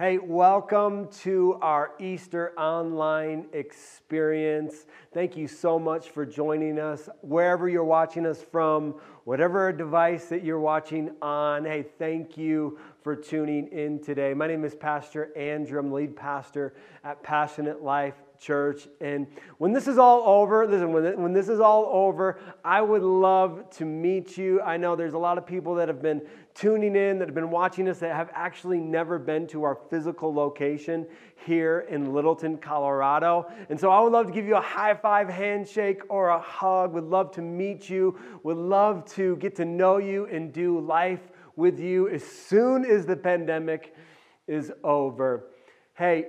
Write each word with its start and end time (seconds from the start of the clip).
Hey, 0.00 0.16
welcome 0.16 1.08
to 1.24 1.58
our 1.60 1.90
Easter 1.98 2.58
online 2.58 3.44
experience. 3.52 4.86
Thank 5.12 5.36
you 5.36 5.46
so 5.46 5.78
much 5.78 6.08
for 6.08 6.24
joining 6.24 6.78
us. 6.78 7.10
Wherever 7.20 7.68
you're 7.68 7.84
watching 7.84 8.24
us 8.24 8.42
from, 8.42 8.94
whatever 9.24 9.70
device 9.72 10.24
that 10.30 10.42
you're 10.42 10.58
watching 10.58 11.10
on, 11.20 11.66
hey, 11.66 11.84
thank 11.98 12.38
you 12.38 12.78
for 13.02 13.14
tuning 13.14 13.68
in 13.68 14.02
today. 14.02 14.32
My 14.32 14.46
name 14.46 14.64
is 14.64 14.74
Pastor 14.74 15.36
Andrew. 15.36 15.78
I'm 15.78 15.92
lead 15.92 16.16
pastor 16.16 16.72
at 17.04 17.22
Passionate 17.22 17.82
Life 17.82 18.14
Church. 18.40 18.88
And 19.02 19.26
when 19.58 19.72
this 19.72 19.86
is 19.86 19.98
all 19.98 20.22
over, 20.26 20.66
listen, 20.66 20.92
when, 20.92 21.32
this 21.34 21.50
is 21.50 21.60
all 21.60 21.86
over, 21.92 22.40
I 22.64 22.80
would 22.80 23.02
love 23.02 23.68
to 23.76 23.84
meet 23.84 24.38
you. 24.38 24.62
I 24.62 24.78
know 24.78 24.96
there's 24.96 25.12
a 25.12 25.18
lot 25.18 25.36
of 25.36 25.46
people 25.46 25.74
that 25.74 25.88
have 25.88 26.00
been 26.00 26.22
tuning 26.54 26.96
in, 26.96 27.18
that 27.18 27.28
have 27.28 27.34
been 27.34 27.50
watching 27.50 27.86
us, 27.86 27.98
that 27.98 28.16
have 28.16 28.30
actually 28.32 28.78
never 28.78 29.18
been 29.18 29.46
to 29.48 29.62
our 29.64 29.78
physical 29.90 30.32
location 30.32 31.06
here 31.46 31.86
in 31.90 32.14
Littleton, 32.14 32.56
Colorado. 32.56 33.46
And 33.68 33.78
so 33.78 33.90
I 33.90 34.00
would 34.00 34.12
love 34.12 34.26
to 34.26 34.32
give 34.32 34.46
you 34.46 34.56
a 34.56 34.60
high 34.60 34.94
five, 34.94 35.28
handshake, 35.28 36.00
or 36.08 36.30
a 36.30 36.40
hug. 36.40 36.94
Would 36.94 37.04
love 37.04 37.32
to 37.32 37.42
meet 37.42 37.90
you. 37.90 38.18
Would 38.42 38.56
love 38.56 39.04
to 39.12 39.36
get 39.36 39.54
to 39.56 39.66
know 39.66 39.98
you 39.98 40.26
and 40.26 40.50
do 40.50 40.80
life 40.80 41.20
with 41.56 41.78
you 41.78 42.08
as 42.08 42.24
soon 42.24 42.86
as 42.86 43.04
the 43.04 43.16
pandemic 43.16 43.94
is 44.46 44.72
over. 44.82 45.50
Hey, 45.94 46.28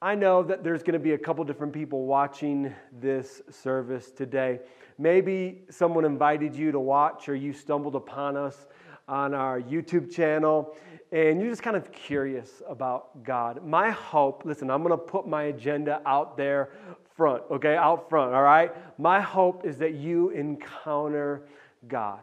I 0.00 0.14
know 0.14 0.44
that 0.44 0.62
there's 0.62 0.84
going 0.84 0.92
to 0.92 1.00
be 1.00 1.14
a 1.14 1.18
couple 1.18 1.44
different 1.44 1.72
people 1.72 2.06
watching 2.06 2.72
this 3.00 3.42
service 3.50 4.12
today. 4.12 4.60
Maybe 4.96 5.62
someone 5.70 6.04
invited 6.04 6.54
you 6.54 6.70
to 6.70 6.78
watch 6.78 7.28
or 7.28 7.34
you 7.34 7.52
stumbled 7.52 7.96
upon 7.96 8.36
us 8.36 8.68
on 9.08 9.34
our 9.34 9.60
YouTube 9.60 10.14
channel 10.14 10.76
and 11.10 11.40
you're 11.40 11.50
just 11.50 11.64
kind 11.64 11.76
of 11.76 11.90
curious 11.90 12.62
about 12.68 13.24
God. 13.24 13.66
My 13.66 13.90
hope, 13.90 14.44
listen, 14.44 14.70
I'm 14.70 14.84
going 14.84 14.96
to 14.96 15.04
put 15.04 15.26
my 15.26 15.44
agenda 15.44 16.00
out 16.06 16.36
there 16.36 16.70
front, 17.16 17.42
okay? 17.50 17.76
Out 17.76 18.08
front, 18.08 18.32
all 18.32 18.42
right? 18.42 18.72
My 18.98 19.20
hope 19.20 19.66
is 19.66 19.78
that 19.78 19.94
you 19.94 20.30
encounter 20.30 21.42
God. 21.88 22.20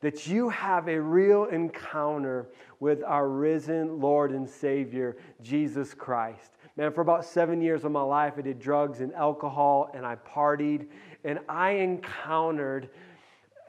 That 0.00 0.28
you 0.28 0.48
have 0.50 0.86
a 0.86 1.00
real 1.00 1.46
encounter 1.46 2.46
with 2.78 3.02
our 3.02 3.28
risen 3.28 3.98
Lord 3.98 4.30
and 4.30 4.48
Savior, 4.48 5.16
Jesus 5.42 5.92
Christ. 5.92 6.52
Man, 6.76 6.92
for 6.92 7.00
about 7.00 7.24
seven 7.24 7.62
years 7.62 7.84
of 7.84 7.92
my 7.92 8.02
life, 8.02 8.34
I 8.36 8.42
did 8.42 8.58
drugs 8.58 9.00
and 9.00 9.14
alcohol 9.14 9.90
and 9.94 10.04
I 10.04 10.16
partied, 10.16 10.88
and 11.24 11.38
I 11.48 11.70
encountered 11.70 12.90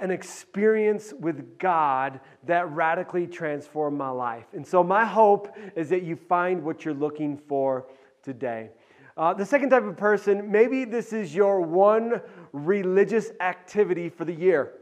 an 0.02 0.12
experience 0.12 1.14
with 1.18 1.58
God 1.58 2.20
that 2.44 2.70
radically 2.72 3.26
transformed 3.26 3.98
my 3.98 4.10
life. 4.10 4.46
And 4.54 4.68
so, 4.68 4.84
my 4.84 5.06
hope 5.06 5.56
is 5.76 5.90
that 5.90 6.04
you 6.04 6.18
find 6.18 6.62
what 6.64 6.84
you're 6.84 6.94
looking 6.94 7.38
for 7.38 7.86
today. 8.22 8.72
Uh, 9.16 9.34
the 9.34 9.46
second 9.46 9.70
type 9.70 9.86
of 9.86 9.96
person, 9.96 10.52
maybe 10.52 10.84
this 10.84 11.14
is 11.14 11.34
your 11.34 11.62
one 11.62 12.22
religious 12.52 13.32
activity 13.40 14.10
for 14.10 14.26
the 14.26 14.34
year 14.34 14.74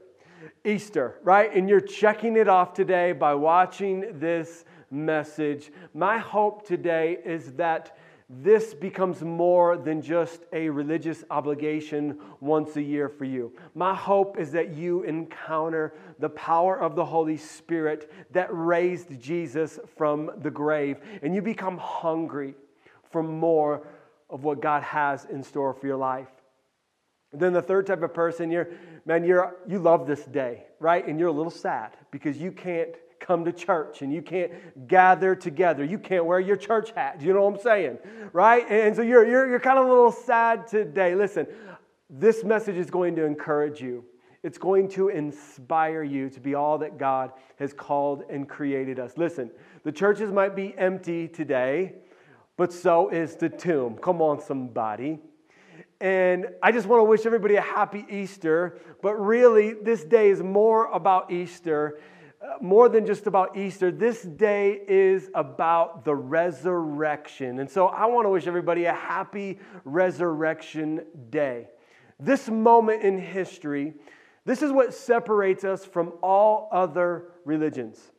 Easter, 0.65 1.19
right? 1.23 1.55
And 1.55 1.69
you're 1.69 1.79
checking 1.79 2.35
it 2.37 2.47
off 2.47 2.73
today 2.73 3.11
by 3.11 3.35
watching 3.35 4.19
this 4.19 4.65
message. 4.89 5.71
My 5.93 6.17
hope 6.17 6.67
today 6.67 7.19
is 7.23 7.53
that 7.53 7.97
this 8.27 8.73
becomes 8.73 9.21
more 9.21 9.77
than 9.77 10.01
just 10.01 10.41
a 10.51 10.67
religious 10.69 11.23
obligation 11.29 12.19
once 12.39 12.75
a 12.75 12.81
year 12.81 13.07
for 13.07 13.25
you. 13.25 13.53
My 13.75 13.93
hope 13.93 14.39
is 14.39 14.51
that 14.53 14.73
you 14.73 15.03
encounter 15.03 15.93
the 16.17 16.29
power 16.29 16.79
of 16.79 16.95
the 16.95 17.05
Holy 17.05 17.37
Spirit 17.37 18.11
that 18.31 18.47
raised 18.51 19.21
Jesus 19.21 19.79
from 19.95 20.31
the 20.37 20.49
grave 20.49 20.97
and 21.21 21.35
you 21.35 21.41
become 21.41 21.77
hungry 21.77 22.55
for 23.11 23.21
more 23.21 23.85
of 24.29 24.43
what 24.43 24.59
God 24.59 24.81
has 24.81 25.25
in 25.25 25.43
store 25.43 25.73
for 25.73 25.85
your 25.85 25.97
life. 25.97 26.27
then 27.31 27.53
the 27.53 27.61
third 27.61 27.85
type 27.85 28.01
of 28.01 28.13
person, 28.13 28.49
you're 28.49 28.69
man, 29.05 29.23
you're 29.23 29.55
you 29.67 29.77
love 29.77 30.07
this 30.07 30.25
day, 30.25 30.63
right? 30.79 31.07
And 31.07 31.19
you're 31.19 31.29
a 31.29 31.33
little 31.33 31.51
sad 31.51 31.91
because 32.09 32.37
you 32.37 32.51
can't 32.51 32.95
come 33.25 33.43
to 33.45 33.51
church 33.51 34.01
and 34.01 34.13
you 34.13 34.21
can't 34.21 34.87
gather 34.87 35.35
together. 35.35 35.83
You 35.83 35.97
can't 35.97 36.25
wear 36.25 36.39
your 36.39 36.55
church 36.55 36.91
hat. 36.91 37.21
You 37.21 37.33
know 37.33 37.43
what 37.43 37.55
I'm 37.55 37.61
saying? 37.61 37.97
Right? 38.33 38.65
And 38.69 38.95
so 38.95 39.01
you're, 39.01 39.25
you're, 39.25 39.49
you're 39.49 39.59
kind 39.59 39.79
of 39.79 39.85
a 39.85 39.89
little 39.89 40.11
sad 40.11 40.67
today. 40.67 41.15
Listen, 41.15 41.47
this 42.09 42.43
message 42.43 42.75
is 42.75 42.89
going 42.91 43.15
to 43.15 43.25
encourage 43.25 43.81
you. 43.81 44.05
It's 44.43 44.59
going 44.59 44.89
to 44.89 45.09
inspire 45.09 46.03
you 46.03 46.29
to 46.29 46.39
be 46.39 46.53
all 46.53 46.77
that 46.77 46.99
God 46.99 47.31
has 47.57 47.73
called 47.73 48.25
and 48.29 48.47
created 48.47 48.99
us. 48.99 49.17
Listen, 49.17 49.49
the 49.83 49.91
churches 49.91 50.31
might 50.31 50.55
be 50.55 50.77
empty 50.77 51.27
today, 51.27 51.93
but 52.57 52.71
so 52.71 53.09
is 53.09 53.35
the 53.35 53.49
tomb. 53.49 53.97
Come 53.97 54.21
on, 54.21 54.39
somebody. 54.39 55.17
And 55.99 56.47
I 56.61 56.71
just 56.71 56.85
want 56.85 56.99
to 56.99 57.05
wish 57.05 57.25
everybody 57.25 57.55
a 57.55 57.61
happy 57.61 58.05
Easter. 58.07 58.79
But 59.01 59.15
really, 59.15 59.73
this 59.73 60.03
day 60.03 60.29
is 60.29 60.43
more 60.43 60.91
about 60.91 61.31
Easter 61.31 61.99
Uh, 62.45 62.57
more 62.61 62.89
than 62.89 63.05
just 63.05 63.27
about 63.27 63.57
Easter, 63.57 63.91
this 63.91 64.21
day 64.21 64.81
is 64.87 65.29
about 65.33 66.05
the 66.05 66.13
resurrection. 66.13 67.59
And 67.59 67.69
so 67.69 67.87
I 67.87 68.05
want 68.05 68.25
to 68.25 68.29
wish 68.29 68.45
everybody 68.45 68.85
a 68.85 68.93
happy 68.93 69.57
resurrection 69.83 71.05
day. 71.29 71.69
This 72.19 72.47
moment 72.47 73.03
in 73.03 73.17
history, 73.17 73.93
this 74.45 74.61
is 74.61 74.71
what 74.71 74.93
separates 74.93 75.63
us 75.63 75.85
from 75.85 76.13
all 76.21 76.69
other 76.71 77.31
religions. 77.45 78.11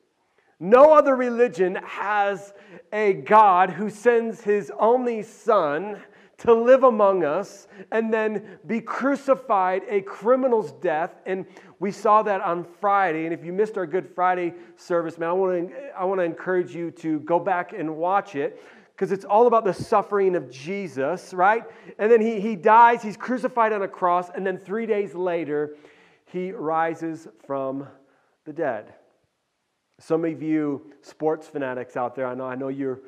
No 0.59 0.95
other 0.95 1.15
religion 1.15 1.79
has 1.85 2.53
a 2.93 3.13
God 3.13 3.71
who 3.71 3.91
sends 3.91 4.41
his 4.41 4.73
only 4.79 5.23
son 5.23 6.03
to 6.39 6.53
live 6.53 6.85
among 6.85 7.25
us 7.25 7.67
and 7.91 8.13
then 8.13 8.59
be 8.67 8.81
crucified 8.81 9.83
a 9.89 10.03
criminal's 10.03 10.73
death. 10.73 11.15
And 11.25 11.47
we 11.79 11.91
saw 11.91 12.23
that 12.23 12.43
on 12.43 12.65
Friday. 12.81 13.25
And 13.25 13.33
if 13.33 13.45
you 13.45 13.53
missed 13.53 13.79
our 13.79 13.87
Good 13.87 14.09
Friday 14.15 14.55
service, 14.77 15.19
man, 15.19 15.31
I 15.31 15.33
want 15.33 15.71
to, 15.71 15.77
I 15.99 16.05
want 16.05 16.21
to 16.21 16.25
encourage 16.25 16.75
you 16.75 16.91
to 16.93 17.21
go 17.21 17.39
back 17.39 17.73
and 17.73 17.97
watch 17.97 18.35
it 18.35 18.63
because 18.97 19.13
it's 19.13 19.27
all 19.27 19.47
about 19.47 19.65
the 19.65 19.75
suffering 19.75 20.35
of 20.37 20.51
Jesus, 20.51 21.35
right? 21.35 21.65
And 21.99 22.11
then 22.11 22.21
he, 22.21 22.41
he 22.41 22.57
dies, 22.57 23.03
he's 23.03 23.17
crucified 23.17 23.75
on 23.75 23.83
a 23.83 23.89
cross, 23.89 24.31
and 24.35 24.47
then 24.47 24.57
three 24.57 24.87
days 24.87 25.15
later, 25.15 25.77
he 26.25 26.51
rises 26.51 27.29
from 27.47 27.87
the 28.47 28.55
dead. 28.55 28.95
Some 29.99 30.25
of 30.25 30.43
you 30.43 30.93
sports 31.03 31.47
fanatics 31.47 31.95
out 31.95 32.15
there, 32.15 32.27
I 32.27 32.35
know, 32.35 32.47
I 32.47 32.55
know 32.55 32.69
you're 32.69 33.01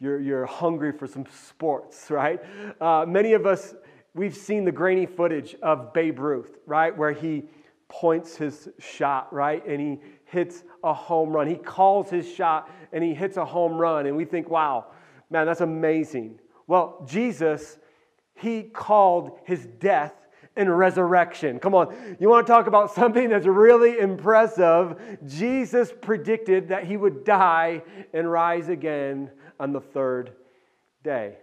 you're, 0.00 0.20
you're 0.20 0.46
hungry 0.46 0.92
for 0.92 1.06
some 1.06 1.26
sports, 1.46 2.06
right? 2.10 2.40
Uh, 2.80 3.04
many 3.06 3.32
of 3.32 3.46
us, 3.46 3.74
we've 4.14 4.36
seen 4.36 4.64
the 4.64 4.72
grainy 4.72 5.06
footage 5.06 5.56
of 5.62 5.92
Babe 5.92 6.18
Ruth, 6.18 6.58
right? 6.66 6.96
Where 6.96 7.12
he 7.12 7.44
points 7.88 8.36
his 8.36 8.68
shot, 8.78 9.32
right? 9.32 9.64
And 9.66 9.80
he 9.80 10.00
hits 10.24 10.64
a 10.82 10.92
home 10.92 11.30
run. 11.30 11.46
He 11.46 11.56
calls 11.56 12.10
his 12.10 12.30
shot 12.30 12.70
and 12.92 13.04
he 13.04 13.14
hits 13.14 13.36
a 13.36 13.44
home 13.44 13.74
run. 13.74 14.06
And 14.06 14.16
we 14.16 14.24
think, 14.24 14.50
wow, 14.50 14.86
man, 15.30 15.46
that's 15.46 15.60
amazing. 15.60 16.40
Well, 16.66 17.04
Jesus, 17.06 17.78
he 18.34 18.64
called 18.64 19.38
his 19.44 19.66
death 19.66 20.14
and 20.56 20.76
resurrection. 20.76 21.58
Come 21.58 21.74
on, 21.74 22.16
you 22.20 22.28
want 22.28 22.46
to 22.46 22.52
talk 22.52 22.66
about 22.66 22.92
something 22.92 23.28
that's 23.28 23.46
really 23.46 23.98
impressive? 23.98 24.96
Jesus 25.26 25.92
predicted 26.00 26.68
that 26.68 26.84
he 26.84 26.96
would 26.96 27.24
die 27.24 27.82
and 28.12 28.30
rise 28.30 28.68
again 28.68 29.30
on 29.58 29.72
the 29.72 29.80
third 29.80 30.32
day. 31.02 31.36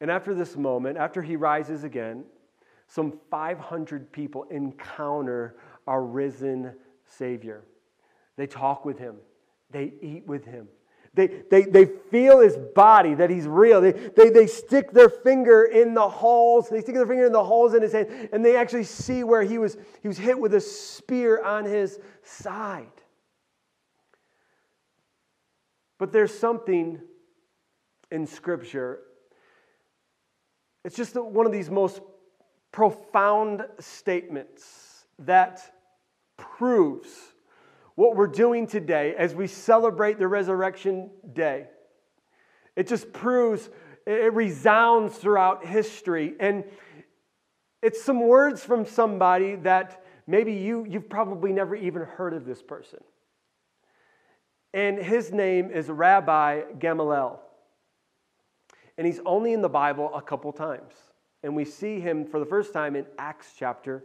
And 0.00 0.10
after 0.10 0.34
this 0.34 0.56
moment, 0.56 0.96
after 0.96 1.22
he 1.22 1.36
rises 1.36 1.84
again, 1.84 2.24
some 2.88 3.18
500 3.30 4.10
people 4.10 4.44
encounter 4.50 5.56
our 5.86 6.02
risen 6.02 6.74
Savior. 7.06 7.62
They 8.36 8.46
talk 8.46 8.84
with 8.84 8.98
him, 8.98 9.16
they 9.70 9.92
eat 10.00 10.26
with 10.26 10.44
him. 10.44 10.68
They, 11.12 11.42
they, 11.50 11.62
they 11.62 11.86
feel 11.86 12.38
his 12.38 12.56
body, 12.56 13.14
that 13.14 13.30
he's 13.30 13.46
real. 13.46 13.80
They, 13.80 13.90
they, 13.90 14.30
they 14.30 14.46
stick 14.46 14.92
their 14.92 15.08
finger 15.08 15.64
in 15.64 15.92
the 15.92 16.08
holes. 16.08 16.68
They 16.68 16.80
stick 16.80 16.94
their 16.94 17.06
finger 17.06 17.26
in 17.26 17.32
the 17.32 17.42
holes 17.42 17.74
in 17.74 17.82
his 17.82 17.92
hand, 17.92 18.28
and 18.32 18.44
they 18.44 18.54
actually 18.54 18.84
see 18.84 19.24
where 19.24 19.42
he 19.42 19.58
was, 19.58 19.76
he 20.02 20.08
was 20.08 20.18
hit 20.18 20.38
with 20.38 20.54
a 20.54 20.60
spear 20.60 21.42
on 21.42 21.64
his 21.64 21.98
side. 22.22 22.99
But 26.00 26.12
there's 26.12 26.36
something 26.36 26.98
in 28.10 28.26
Scripture, 28.26 29.00
it's 30.82 30.96
just 30.96 31.14
one 31.14 31.44
of 31.44 31.52
these 31.52 31.70
most 31.70 32.00
profound 32.72 33.66
statements 33.78 35.04
that 35.20 35.60
proves 36.38 37.10
what 37.96 38.16
we're 38.16 38.26
doing 38.26 38.66
today 38.66 39.14
as 39.14 39.34
we 39.34 39.46
celebrate 39.46 40.18
the 40.18 40.26
resurrection 40.26 41.10
day. 41.34 41.66
It 42.76 42.88
just 42.88 43.12
proves, 43.12 43.68
it 44.06 44.32
resounds 44.32 45.18
throughout 45.18 45.66
history. 45.66 46.34
And 46.40 46.64
it's 47.82 48.02
some 48.02 48.26
words 48.26 48.64
from 48.64 48.86
somebody 48.86 49.56
that 49.56 50.02
maybe 50.26 50.54
you, 50.54 50.86
you've 50.88 51.10
probably 51.10 51.52
never 51.52 51.76
even 51.76 52.02
heard 52.02 52.32
of 52.32 52.46
this 52.46 52.62
person. 52.62 53.00
And 54.72 54.98
his 54.98 55.32
name 55.32 55.70
is 55.70 55.88
Rabbi 55.88 56.62
Gamaliel. 56.78 57.40
And 58.96 59.06
he's 59.06 59.20
only 59.26 59.52
in 59.52 59.62
the 59.62 59.68
Bible 59.68 60.14
a 60.14 60.22
couple 60.22 60.52
times. 60.52 60.92
And 61.42 61.56
we 61.56 61.64
see 61.64 62.00
him 62.00 62.24
for 62.24 62.38
the 62.38 62.46
first 62.46 62.72
time 62.72 62.94
in 62.96 63.06
Acts 63.18 63.54
chapter 63.58 64.04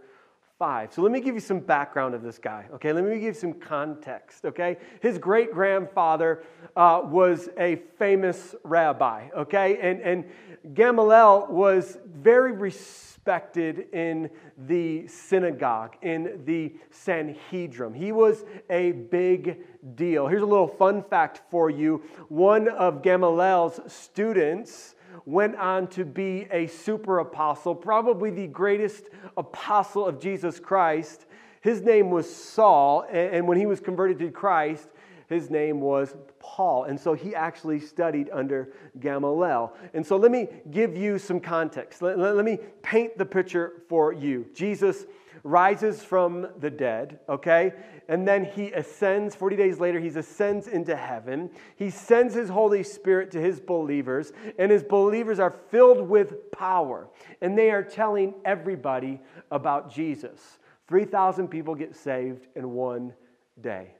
5. 0.57 0.93
So 0.93 1.01
let 1.01 1.11
me 1.11 1.19
give 1.19 1.35
you 1.35 1.41
some 1.41 1.59
background 1.59 2.15
of 2.15 2.21
this 2.21 2.37
guy, 2.37 2.65
okay? 2.75 2.93
Let 2.93 3.03
me 3.03 3.15
give 3.15 3.23
you 3.23 3.33
some 3.33 3.53
context, 3.53 4.45
okay? 4.45 4.77
His 5.01 5.17
great 5.17 5.51
grandfather 5.51 6.43
uh, 6.77 7.01
was 7.03 7.49
a 7.57 7.81
famous 7.97 8.55
rabbi, 8.63 9.27
okay? 9.35 9.77
And, 9.81 9.99
and 10.01 10.25
Gamaliel 10.73 11.47
was 11.49 11.97
very 12.05 12.53
respected 12.53 13.87
in 13.91 14.29
the 14.57 15.07
synagogue, 15.07 15.97
in 16.01 16.41
the 16.45 16.75
Sanhedrin. 16.89 17.93
He 17.93 18.13
was 18.13 18.45
a 18.69 18.93
big 18.93 19.59
deal. 19.95 20.27
Here's 20.27 20.41
a 20.41 20.45
little 20.47 20.67
fun 20.67 21.03
fact 21.03 21.41
for 21.49 21.69
you 21.69 22.01
one 22.29 22.69
of 22.69 23.01
Gamaliel's 23.01 23.79
students 23.87 24.94
went 25.25 25.55
on 25.55 25.87
to 25.87 26.05
be 26.05 26.47
a 26.51 26.67
super 26.67 27.19
apostle, 27.19 27.73
probably 27.73 28.29
the 28.29 28.47
greatest 28.47 29.09
apostle 29.37 30.05
of 30.05 30.19
Jesus 30.19 30.59
Christ. 30.59 31.25
His 31.61 31.81
name 31.81 32.11
was 32.11 32.33
Saul, 32.33 33.05
and 33.09 33.47
when 33.47 33.57
he 33.57 33.65
was 33.65 33.79
converted 33.79 34.19
to 34.19 34.31
Christ, 34.31 34.89
his 35.27 35.49
name 35.49 35.81
was 35.81 36.15
Paul. 36.39 36.83
And 36.83 36.99
so 36.99 37.13
he 37.13 37.33
actually 37.33 37.79
studied 37.79 38.29
under 38.31 38.73
Gamaliel. 38.99 39.73
And 39.93 40.05
so 40.05 40.17
let 40.17 40.31
me 40.31 40.47
give 40.69 40.95
you 40.95 41.17
some 41.17 41.39
context. 41.39 42.01
Let, 42.01 42.19
let, 42.19 42.35
let 42.35 42.45
me 42.45 42.59
paint 42.83 43.17
the 43.17 43.25
picture 43.25 43.81
for 43.89 44.13
you. 44.13 44.45
Jesus 44.53 45.05
rises 45.43 46.03
from 46.03 46.47
the 46.59 46.69
dead, 46.69 47.19
okay? 47.27 47.73
And 48.07 48.27
then 48.27 48.45
he 48.45 48.71
ascends, 48.71 49.35
40 49.35 49.55
days 49.55 49.79
later, 49.79 49.99
he 49.99 50.07
ascends 50.07 50.67
into 50.67 50.95
heaven. 50.95 51.49
He 51.75 51.89
sends 51.89 52.33
his 52.33 52.49
Holy 52.49 52.83
Spirit 52.83 53.31
to 53.31 53.41
his 53.41 53.59
believers, 53.59 54.31
and 54.59 54.71
his 54.71 54.83
believers 54.83 55.39
are 55.39 55.55
filled 55.69 56.07
with 56.07 56.51
power. 56.51 57.07
And 57.41 57.57
they 57.57 57.71
are 57.71 57.83
telling 57.83 58.33
everybody 58.45 59.19
about 59.51 59.91
Jesus. 59.93 60.59
3,000 60.87 61.47
people 61.47 61.75
get 61.75 61.95
saved 61.95 62.47
in 62.55 62.71
one 62.71 63.13
day. 63.61 63.91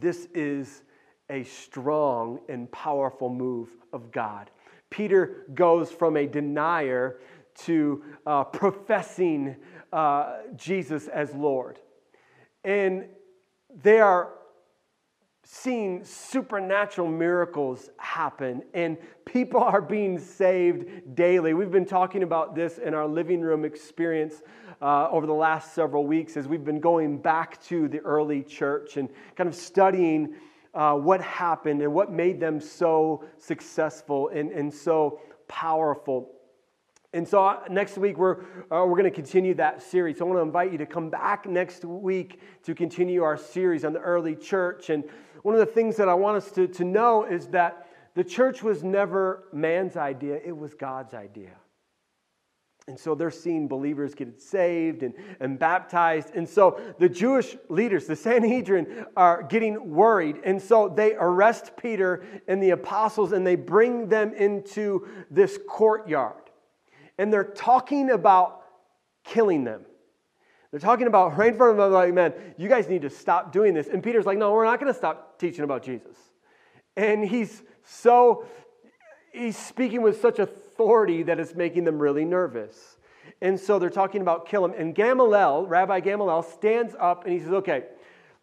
This 0.00 0.26
is 0.34 0.82
a 1.30 1.44
strong 1.44 2.40
and 2.48 2.70
powerful 2.70 3.28
move 3.28 3.68
of 3.92 4.10
God. 4.10 4.50
Peter 4.90 5.46
goes 5.54 5.90
from 5.90 6.16
a 6.16 6.26
denier 6.26 7.18
to 7.54 8.02
uh, 8.26 8.44
professing 8.44 9.56
uh, 9.92 10.38
Jesus 10.56 11.08
as 11.08 11.34
Lord. 11.34 11.78
And 12.64 13.06
they 13.82 14.00
are 14.00 14.32
seeing 15.44 16.02
supernatural 16.02 17.06
miracles 17.06 17.90
happen, 17.98 18.62
and 18.74 18.96
people 19.24 19.60
are 19.60 19.80
being 19.80 20.18
saved 20.18 21.14
daily. 21.14 21.54
We've 21.54 21.70
been 21.70 21.86
talking 21.86 22.24
about 22.24 22.56
this 22.56 22.78
in 22.78 22.94
our 22.94 23.06
living 23.06 23.40
room 23.40 23.64
experience 23.64 24.42
uh, 24.82 25.08
over 25.08 25.24
the 25.24 25.32
last 25.32 25.72
several 25.72 26.04
weeks 26.04 26.36
as 26.36 26.48
we've 26.48 26.64
been 26.64 26.80
going 26.80 27.18
back 27.18 27.62
to 27.66 27.86
the 27.86 28.00
early 28.00 28.42
church 28.42 28.96
and 28.96 29.08
kind 29.36 29.48
of 29.48 29.54
studying 29.54 30.34
uh, 30.74 30.94
what 30.94 31.20
happened 31.22 31.80
and 31.80 31.92
what 31.92 32.12
made 32.12 32.40
them 32.40 32.60
so 32.60 33.24
successful 33.38 34.28
and, 34.28 34.50
and 34.50 34.72
so 34.72 35.20
powerful. 35.48 36.32
And 37.16 37.26
so 37.26 37.42
uh, 37.42 37.60
next 37.70 37.96
week, 37.96 38.18
we're, 38.18 38.42
uh, 38.70 38.84
we're 38.84 38.88
going 38.88 39.04
to 39.04 39.10
continue 39.10 39.54
that 39.54 39.82
series. 39.82 40.18
So 40.18 40.26
I 40.26 40.28
want 40.28 40.36
to 40.38 40.42
invite 40.42 40.70
you 40.70 40.76
to 40.76 40.84
come 40.84 41.08
back 41.08 41.46
next 41.46 41.82
week 41.82 42.42
to 42.64 42.74
continue 42.74 43.22
our 43.22 43.38
series 43.38 43.86
on 43.86 43.94
the 43.94 44.00
early 44.00 44.36
church. 44.36 44.90
And 44.90 45.02
one 45.40 45.54
of 45.54 45.58
the 45.58 45.66
things 45.66 45.96
that 45.96 46.10
I 46.10 46.14
want 46.14 46.36
us 46.36 46.50
to, 46.52 46.68
to 46.68 46.84
know 46.84 47.24
is 47.24 47.46
that 47.48 47.88
the 48.14 48.22
church 48.22 48.62
was 48.62 48.84
never 48.84 49.44
man's 49.50 49.96
idea, 49.96 50.38
it 50.44 50.54
was 50.54 50.74
God's 50.74 51.14
idea. 51.14 51.52
And 52.86 53.00
so 53.00 53.14
they're 53.14 53.30
seeing 53.30 53.66
believers 53.66 54.14
get 54.14 54.42
saved 54.42 55.02
and, 55.02 55.14
and 55.40 55.58
baptized. 55.58 56.34
And 56.34 56.46
so 56.46 56.78
the 56.98 57.08
Jewish 57.08 57.56
leaders, 57.70 58.06
the 58.06 58.14
Sanhedrin, 58.14 59.06
are 59.16 59.42
getting 59.42 59.90
worried. 59.90 60.36
And 60.44 60.60
so 60.60 60.92
they 60.94 61.14
arrest 61.14 61.78
Peter 61.78 62.24
and 62.46 62.62
the 62.62 62.70
apostles 62.70 63.32
and 63.32 63.46
they 63.46 63.56
bring 63.56 64.08
them 64.08 64.34
into 64.34 65.08
this 65.30 65.58
courtyard 65.66 66.45
and 67.18 67.32
they're 67.32 67.44
talking 67.44 68.10
about 68.10 68.62
killing 69.24 69.64
them. 69.64 69.84
They're 70.70 70.80
talking 70.80 71.06
about 71.06 71.36
right 71.36 71.52
in 71.52 71.56
front 71.56 71.72
of 71.72 71.76
them, 71.78 71.92
like, 71.92 72.12
man, 72.12 72.32
you 72.58 72.68
guys 72.68 72.88
need 72.88 73.02
to 73.02 73.10
stop 73.10 73.52
doing 73.52 73.72
this. 73.72 73.88
And 73.88 74.02
Peter's 74.02 74.26
like, 74.26 74.38
no, 74.38 74.52
we're 74.52 74.64
not 74.64 74.80
going 74.80 74.92
to 74.92 74.98
stop 74.98 75.38
teaching 75.38 75.64
about 75.64 75.82
Jesus. 75.82 76.16
And 76.96 77.24
he's 77.24 77.62
so, 77.84 78.46
he's 79.32 79.56
speaking 79.56 80.02
with 80.02 80.20
such 80.20 80.38
authority 80.38 81.22
that 81.22 81.38
it's 81.38 81.54
making 81.54 81.84
them 81.84 81.98
really 81.98 82.24
nervous. 82.24 82.98
And 83.40 83.58
so 83.58 83.78
they're 83.78 83.90
talking 83.90 84.22
about 84.22 84.46
kill 84.46 84.64
him. 84.64 84.74
And 84.76 84.94
Gamaliel, 84.94 85.66
Rabbi 85.66 86.00
Gamaliel, 86.00 86.42
stands 86.42 86.94
up 86.98 87.24
and 87.24 87.32
he 87.32 87.40
says, 87.40 87.52
okay, 87.52 87.84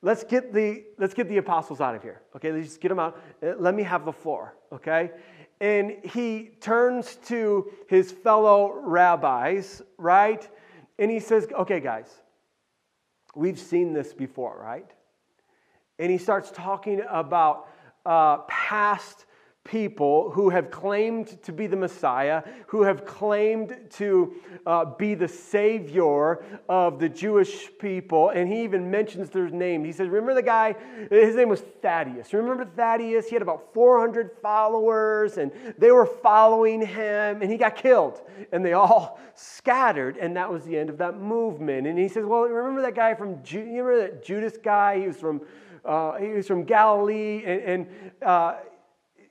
let's 0.02 0.24
get 0.24 0.54
the, 0.54 0.84
let's 0.98 1.14
get 1.14 1.28
the 1.28 1.38
apostles 1.38 1.81
out 1.81 1.96
of 1.96 2.02
here. 2.02 2.22
Okay, 2.36 2.52
let's 2.52 2.68
just 2.68 2.81
get 2.81 2.90
them 2.90 3.00
out. 3.00 3.20
Uh, 3.42 3.54
let 3.58 3.74
me 3.74 3.84
have 3.84 4.06
the 4.06 4.14
floor. 4.14 4.56
Okay? 4.72 5.12
And 5.63 5.94
he 6.04 6.51
turns 6.60 7.15
to 7.27 7.71
his 7.88 8.12
fellow 8.12 8.74
rabbis, 8.83 9.81
right? 9.98 10.45
And 11.00 11.10
he 11.10 11.21
says, 11.21 11.48
Okay, 11.57 11.80
guys, 11.80 12.13
we've 13.33 13.57
seen 13.57 13.94
this 13.94 14.13
before, 14.13 14.60
right? 14.62 14.92
And 16.00 16.12
he 16.12 16.18
starts 16.18 16.51
talking 16.51 17.01
about 17.10 17.69
uh, 18.06 18.39
past 18.50 19.25
people 19.63 20.30
who 20.31 20.50
have 20.50 20.69
claimed 20.69 21.42
to 21.42 21.54
be 21.54 21.68
the 21.68 21.75
Messiah, 21.75 22.44
who 22.68 22.83
have 22.83 23.06
claimed 23.06 23.77
to 23.92 24.33
uh, 24.65 24.83
be 24.83 25.13
the 25.13 25.27
Savior 25.27 26.44
of 26.68 27.00
the 27.00 27.07
Jewish 27.07 27.69
people. 27.80 28.30
And 28.30 28.51
he 28.51 28.63
even 28.63 28.92
mentions 28.92 29.30
their 29.30 29.50
name. 29.50 29.86
He 29.86 29.94
says, 29.94 30.10
Remember 30.10 30.33
the 30.33 30.42
guy? 30.42 30.75
His 31.10 31.36
name 31.36 31.48
was 31.48 31.62
Thaddeus. 31.81 32.33
Remember 32.33 32.65
Thaddeus? 32.65 33.27
He 33.27 33.36
had 33.36 33.42
about 33.42 33.74
400 33.74 34.31
followers, 34.42 35.38
and 35.38 35.51
they 35.77 35.92
were 35.92 36.06
following 36.06 36.86
him, 36.86 37.42
and 37.42 37.50
he 37.50 37.57
got 37.57 37.77
killed. 37.77 38.21
And 38.51 38.65
they 38.65 38.74
all 38.74 39.19
scattered, 39.33 40.18
and 40.18 40.36
that 40.36 40.51
was 40.51 40.65
the 40.65 40.77
end 40.77 40.89
of 40.89 40.98
that 40.98 41.18
movement. 41.18 41.88
And 41.88 41.98
he 41.98 42.10
says, 42.10 42.25
Well, 42.25 42.42
remember 42.42 42.81
that 42.81 42.95
guy 42.95 43.13
from, 43.13 43.42
Ju- 43.44 43.60
remember 43.60 43.98
that 44.01 44.25
Judas 44.25 44.57
guy? 44.62 45.00
He 45.00 45.07
was 45.07 45.18
from. 45.18 45.42
Uh, 45.86 46.13
he 46.13 46.30
was 46.30 46.48
from 46.48 46.63
Galilee, 46.63 47.43
and, 47.46 47.62
and 47.62 47.88
uh, 48.22 48.53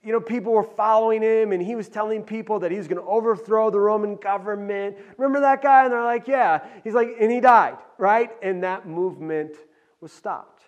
you 0.05 0.13
know, 0.13 0.21
people 0.21 0.53
were 0.53 0.65
following 0.65 1.23
him 1.23 1.53
and 1.53 1.63
he 1.63 1.77
was 1.77 1.89
telling 1.89 2.25
people 2.25 2.59
that 2.61 2.73
he 2.73 2.79
was 2.79 2.89
going 2.89 3.01
to 3.01 3.09
overthrow 3.09 3.71
the 3.71 3.79
Roman 3.79 4.17
government. 4.17 4.97
Remember 5.17 5.41
that 5.41 5.63
guy? 5.63 5.85
And 5.85 5.93
they're 5.93 6.03
like, 6.03 6.27
yeah. 6.27 6.67
He's 6.83 6.95
like, 6.95 7.17
and 7.21 7.31
he 7.31 7.41
died, 7.41 7.77
right? 7.99 8.31
And 8.43 8.65
that 8.65 8.87
movement 8.87 9.53
was 10.01 10.13
stopped. 10.13 10.65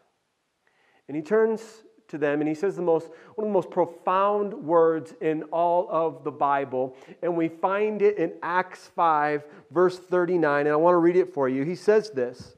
And 1.09 1.17
he 1.17 1.23
turns 1.23 1.62
to 2.09 2.19
them 2.19 2.41
and 2.41 2.49
he 2.49 2.55
says 2.55 2.76
the 2.76 2.83
most, 2.83 3.09
one 3.35 3.47
of 3.47 3.50
the 3.50 3.55
most 3.55 3.71
profound 3.71 4.55
words 4.55 5.14
in 5.21 5.43
all 5.45 5.88
of 5.91 6.23
the 6.23 6.31
Bible. 6.31 6.97
And 7.21 7.37
we 7.37 7.49
find 7.49 8.03
it 8.03 8.19
in 8.19 8.35
Acts 8.41 8.88
5, 8.95 9.45
verse 9.73 9.99
39. 9.99 10.67
And 10.67 10.73
I 10.73 10.76
want 10.76 10.95
to 10.95 10.99
read 10.99 11.17
it 11.17 11.35
for 11.35 11.49
you. 11.49 11.64
He 11.64 11.75
says 11.75 12.11
this. 12.11 12.57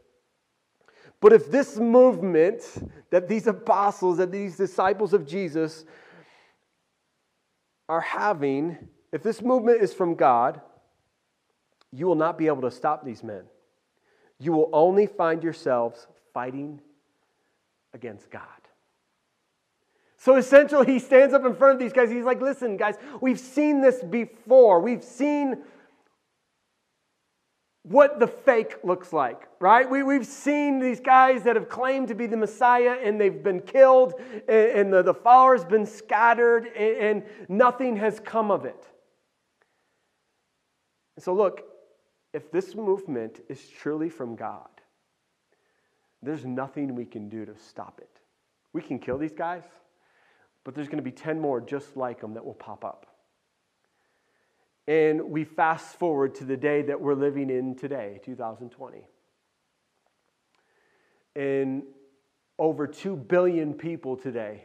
But 1.23 1.33
if 1.33 1.51
this 1.51 1.79
movement 1.79 2.63
that 3.11 3.29
these 3.29 3.47
apostles, 3.47 4.19
that 4.19 4.31
these 4.31 4.57
disciples 4.57 5.13
of 5.13 5.27
Jesus, 5.27 5.85
are 7.89 8.01
having, 8.01 8.77
if 9.13 9.23
this 9.23 9.43
movement 9.43 9.83
is 9.83 9.93
from 9.93 10.15
God, 10.15 10.61
you 11.93 12.07
will 12.07 12.17
not 12.17 12.37
be 12.37 12.47
able 12.47 12.63
to 12.63 12.71
stop 12.71 13.05
these 13.05 13.23
men. 13.23 13.43
You 14.39 14.53
will 14.53 14.71
only 14.73 15.07
find 15.07 15.43
yourselves 15.43 16.07
fighting 16.35 16.81
against 17.95 18.31
God. 18.31 18.43
So 20.19 20.37
essentially, 20.37 20.93
he 20.93 20.99
stands 20.99 21.33
up 21.35 21.45
in 21.45 21.55
front 21.55 21.75
of 21.75 21.79
these 21.79 21.93
guys. 21.93 22.11
He's 22.11 22.25
like, 22.25 22.41
listen, 22.41 22.77
guys, 22.77 22.97
we've 23.21 23.39
seen 23.39 23.81
this 23.81 24.03
before. 24.03 24.81
We've 24.81 25.05
seen 25.05 25.63
what 27.89 28.19
the 28.19 28.27
fake 28.27 28.75
looks 28.83 29.13
like, 29.13 29.47
right? 29.61 29.89
We, 29.89 30.03
we've 30.03 30.27
seen 30.27 30.81
these 30.81 30.99
guys 30.99 31.45
that 31.45 31.55
have 31.55 31.69
claimed 31.69 32.09
to 32.09 32.17
be 32.17 32.27
the 32.27 32.37
Messiah 32.37 32.97
and 33.03 33.21
they've 33.21 33.43
been 33.43 33.61
killed 33.61 34.15
and, 34.49 34.71
and 34.71 34.93
the, 34.93 35.03
the 35.03 35.15
followers 35.15 35.65
been 35.65 35.87
scattered 35.87 36.67
and, 36.77 36.97
and 36.97 37.23
nothing 37.49 37.97
has 37.97 38.19
come 38.19 38.51
of 38.51 38.65
it. 38.65 38.89
And 41.15 41.25
so, 41.25 41.33
look, 41.33 41.63
if 42.33 42.51
this 42.51 42.75
movement 42.75 43.41
is 43.49 43.69
truly 43.69 44.09
from 44.09 44.35
God, 44.35 44.69
there's 46.23 46.45
nothing 46.45 46.97
we 46.97 47.05
can 47.05 47.29
do 47.29 47.47
to 47.47 47.55
stop 47.57 48.01
it. 48.03 48.21
We 48.73 48.83
can 48.83 48.99
kill 48.99 49.17
these 49.17 49.33
guys, 49.33 49.63
but 50.65 50.75
there's 50.75 50.89
going 50.89 50.99
to 50.99 51.03
be 51.03 51.13
10 51.13 51.41
more 51.41 51.61
just 51.61 51.97
like 51.97 52.21
them 52.21 52.35
that 52.35 52.45
will 52.45 52.55
pop 52.55 52.85
up. 52.85 53.16
And 54.89 55.31
we 55.31 55.45
fast 55.45 55.99
forward 55.99 56.35
to 56.37 56.45
the 56.45 56.57
day 56.57 56.83
that 56.83 57.01
we're 57.01 57.15
living 57.15 57.51
in 57.51 57.75
today, 57.75 58.21
2020. 58.25 59.09
And 61.35 61.83
over 62.59 62.87
2 62.87 63.17
billion 63.17 63.75
people 63.75 64.17
today 64.17 64.65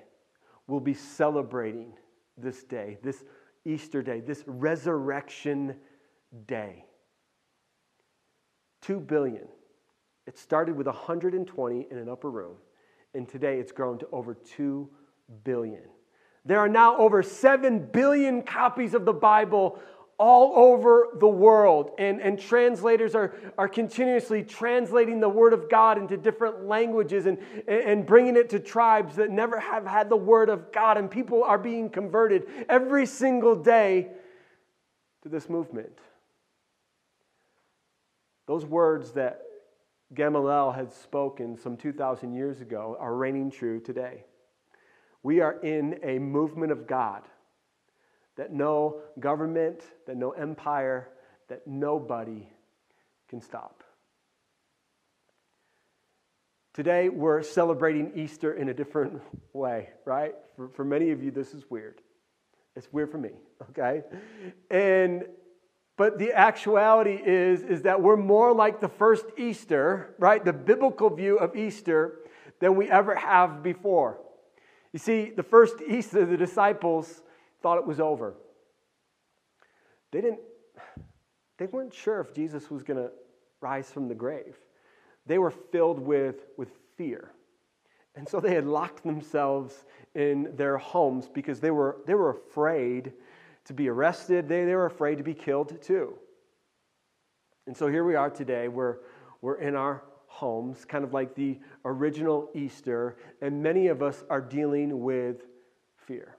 will 0.67 0.79
be 0.79 0.93
celebrating 0.93 1.93
this 2.37 2.63
day, 2.63 2.97
this 3.03 3.23
Easter 3.65 4.01
day, 4.01 4.21
this 4.21 4.43
resurrection 4.45 5.75
day. 6.47 6.85
2 8.81 8.99
billion. 8.99 9.47
It 10.27 10.37
started 10.37 10.75
with 10.75 10.87
120 10.87 11.87
in 11.89 11.97
an 11.97 12.09
upper 12.09 12.29
room, 12.29 12.55
and 13.13 13.27
today 13.27 13.59
it's 13.59 13.71
grown 13.71 13.97
to 13.99 14.07
over 14.11 14.33
2 14.33 14.89
billion. 15.43 15.83
There 16.45 16.59
are 16.59 16.69
now 16.69 16.97
over 16.97 17.21
7 17.21 17.87
billion 17.91 18.41
copies 18.41 18.93
of 18.93 19.05
the 19.05 19.13
Bible 19.13 19.79
all 20.21 20.53
over 20.55 21.07
the 21.19 21.27
world. 21.27 21.89
And, 21.97 22.21
and 22.21 22.39
translators 22.39 23.15
are, 23.15 23.33
are 23.57 23.67
continuously 23.67 24.43
translating 24.43 25.19
the 25.19 25.27
Word 25.27 25.51
of 25.51 25.67
God 25.67 25.97
into 25.97 26.15
different 26.15 26.67
languages 26.67 27.25
and, 27.25 27.39
and 27.67 28.05
bringing 28.05 28.37
it 28.37 28.51
to 28.51 28.59
tribes 28.59 29.15
that 29.15 29.31
never 29.31 29.59
have 29.59 29.87
had 29.87 30.09
the 30.09 30.15
Word 30.15 30.49
of 30.49 30.71
God. 30.71 30.97
And 30.97 31.09
people 31.09 31.43
are 31.43 31.57
being 31.57 31.89
converted 31.89 32.43
every 32.69 33.07
single 33.07 33.55
day 33.55 34.09
to 35.23 35.29
this 35.29 35.49
movement. 35.49 35.97
Those 38.45 38.63
words 38.63 39.13
that 39.13 39.41
Gamaliel 40.13 40.71
had 40.71 40.93
spoken 40.93 41.57
some 41.57 41.77
2,000 41.77 42.31
years 42.31 42.61
ago 42.61 42.95
are 42.99 43.15
reigning 43.15 43.49
true 43.49 43.79
today. 43.79 44.25
We 45.23 45.39
are 45.39 45.59
in 45.61 45.99
a 46.03 46.19
movement 46.19 46.71
of 46.71 46.85
God 46.85 47.23
that 48.37 48.51
no 48.51 49.01
government, 49.19 49.83
that 50.07 50.17
no 50.17 50.31
empire, 50.31 51.09
that 51.49 51.67
nobody 51.67 52.47
can 53.29 53.41
stop. 53.41 53.83
Today, 56.73 57.09
we're 57.09 57.43
celebrating 57.43 58.13
Easter 58.15 58.53
in 58.53 58.69
a 58.69 58.73
different 58.73 59.21
way, 59.51 59.89
right? 60.05 60.35
For, 60.55 60.69
for 60.69 60.85
many 60.85 61.11
of 61.11 61.21
you, 61.21 61.29
this 61.29 61.53
is 61.53 61.69
weird. 61.69 62.01
It's 62.77 62.87
weird 62.93 63.11
for 63.11 63.17
me, 63.17 63.31
okay? 63.69 64.03
And 64.69 65.25
but 65.97 66.17
the 66.17 66.31
actuality 66.31 67.19
is, 67.23 67.61
is 67.61 67.83
that 67.83 68.01
we're 68.01 68.17
more 68.17 68.53
like 68.53 68.79
the 68.79 68.89
first 68.89 69.25
Easter, 69.37 70.15
right? 70.17 70.43
The 70.43 70.53
biblical 70.53 71.09
view 71.11 71.37
of 71.37 71.55
Easter 71.55 72.21
than 72.59 72.75
we 72.75 72.89
ever 72.89 73.13
have 73.13 73.61
before. 73.61 74.19
You 74.93 74.99
see, 74.99 75.29
the 75.29 75.43
first 75.43 75.75
Easter, 75.87 76.25
the 76.25 76.37
disciples 76.37 77.21
thought 77.61 77.77
it 77.77 77.85
was 77.85 77.99
over. 77.99 78.35
They 80.11 80.21
didn't 80.21 80.39
they 81.61 81.67
weren't 81.67 81.93
sure 81.93 82.19
if 82.19 82.33
Jesus 82.33 82.71
was 82.71 82.81
going 82.81 82.97
to 82.97 83.11
rise 83.61 83.91
from 83.91 84.07
the 84.07 84.15
grave. 84.15 84.57
They 85.27 85.37
were 85.37 85.51
filled 85.51 85.99
with, 85.99 86.47
with 86.57 86.69
fear. 86.97 87.33
And 88.15 88.27
so 88.27 88.39
they 88.39 88.55
had 88.55 88.65
locked 88.65 89.03
themselves 89.03 89.85
in 90.15 90.55
their 90.55 90.79
homes 90.79 91.29
because 91.31 91.59
they 91.59 91.69
were, 91.69 91.97
they 92.07 92.15
were 92.15 92.31
afraid 92.31 93.13
to 93.65 93.73
be 93.73 93.89
arrested. 93.89 94.49
They, 94.49 94.65
they 94.65 94.73
were 94.73 94.87
afraid 94.87 95.19
to 95.19 95.23
be 95.23 95.35
killed 95.35 95.79
too. 95.83 96.15
And 97.67 97.77
so 97.77 97.87
here 97.87 98.03
we 98.03 98.15
are 98.15 98.31
today. 98.31 98.67
We're, 98.67 98.97
we're 99.41 99.59
in 99.59 99.75
our 99.75 100.01
homes, 100.25 100.83
kind 100.83 101.03
of 101.03 101.13
like 101.13 101.35
the 101.35 101.59
original 101.85 102.49
Easter, 102.55 103.17
and 103.39 103.61
many 103.61 103.85
of 103.85 104.01
us 104.01 104.23
are 104.31 104.41
dealing 104.41 105.01
with 105.01 105.43
fear. 105.95 106.37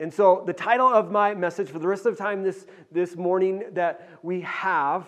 And 0.00 0.12
so, 0.12 0.42
the 0.44 0.52
title 0.52 0.88
of 0.88 1.10
my 1.10 1.34
message 1.34 1.70
for 1.70 1.78
the 1.78 1.86
rest 1.86 2.04
of 2.04 2.16
the 2.16 2.22
time 2.22 2.42
this, 2.42 2.66
this 2.90 3.16
morning 3.16 3.64
that 3.74 4.08
we 4.22 4.40
have, 4.40 5.06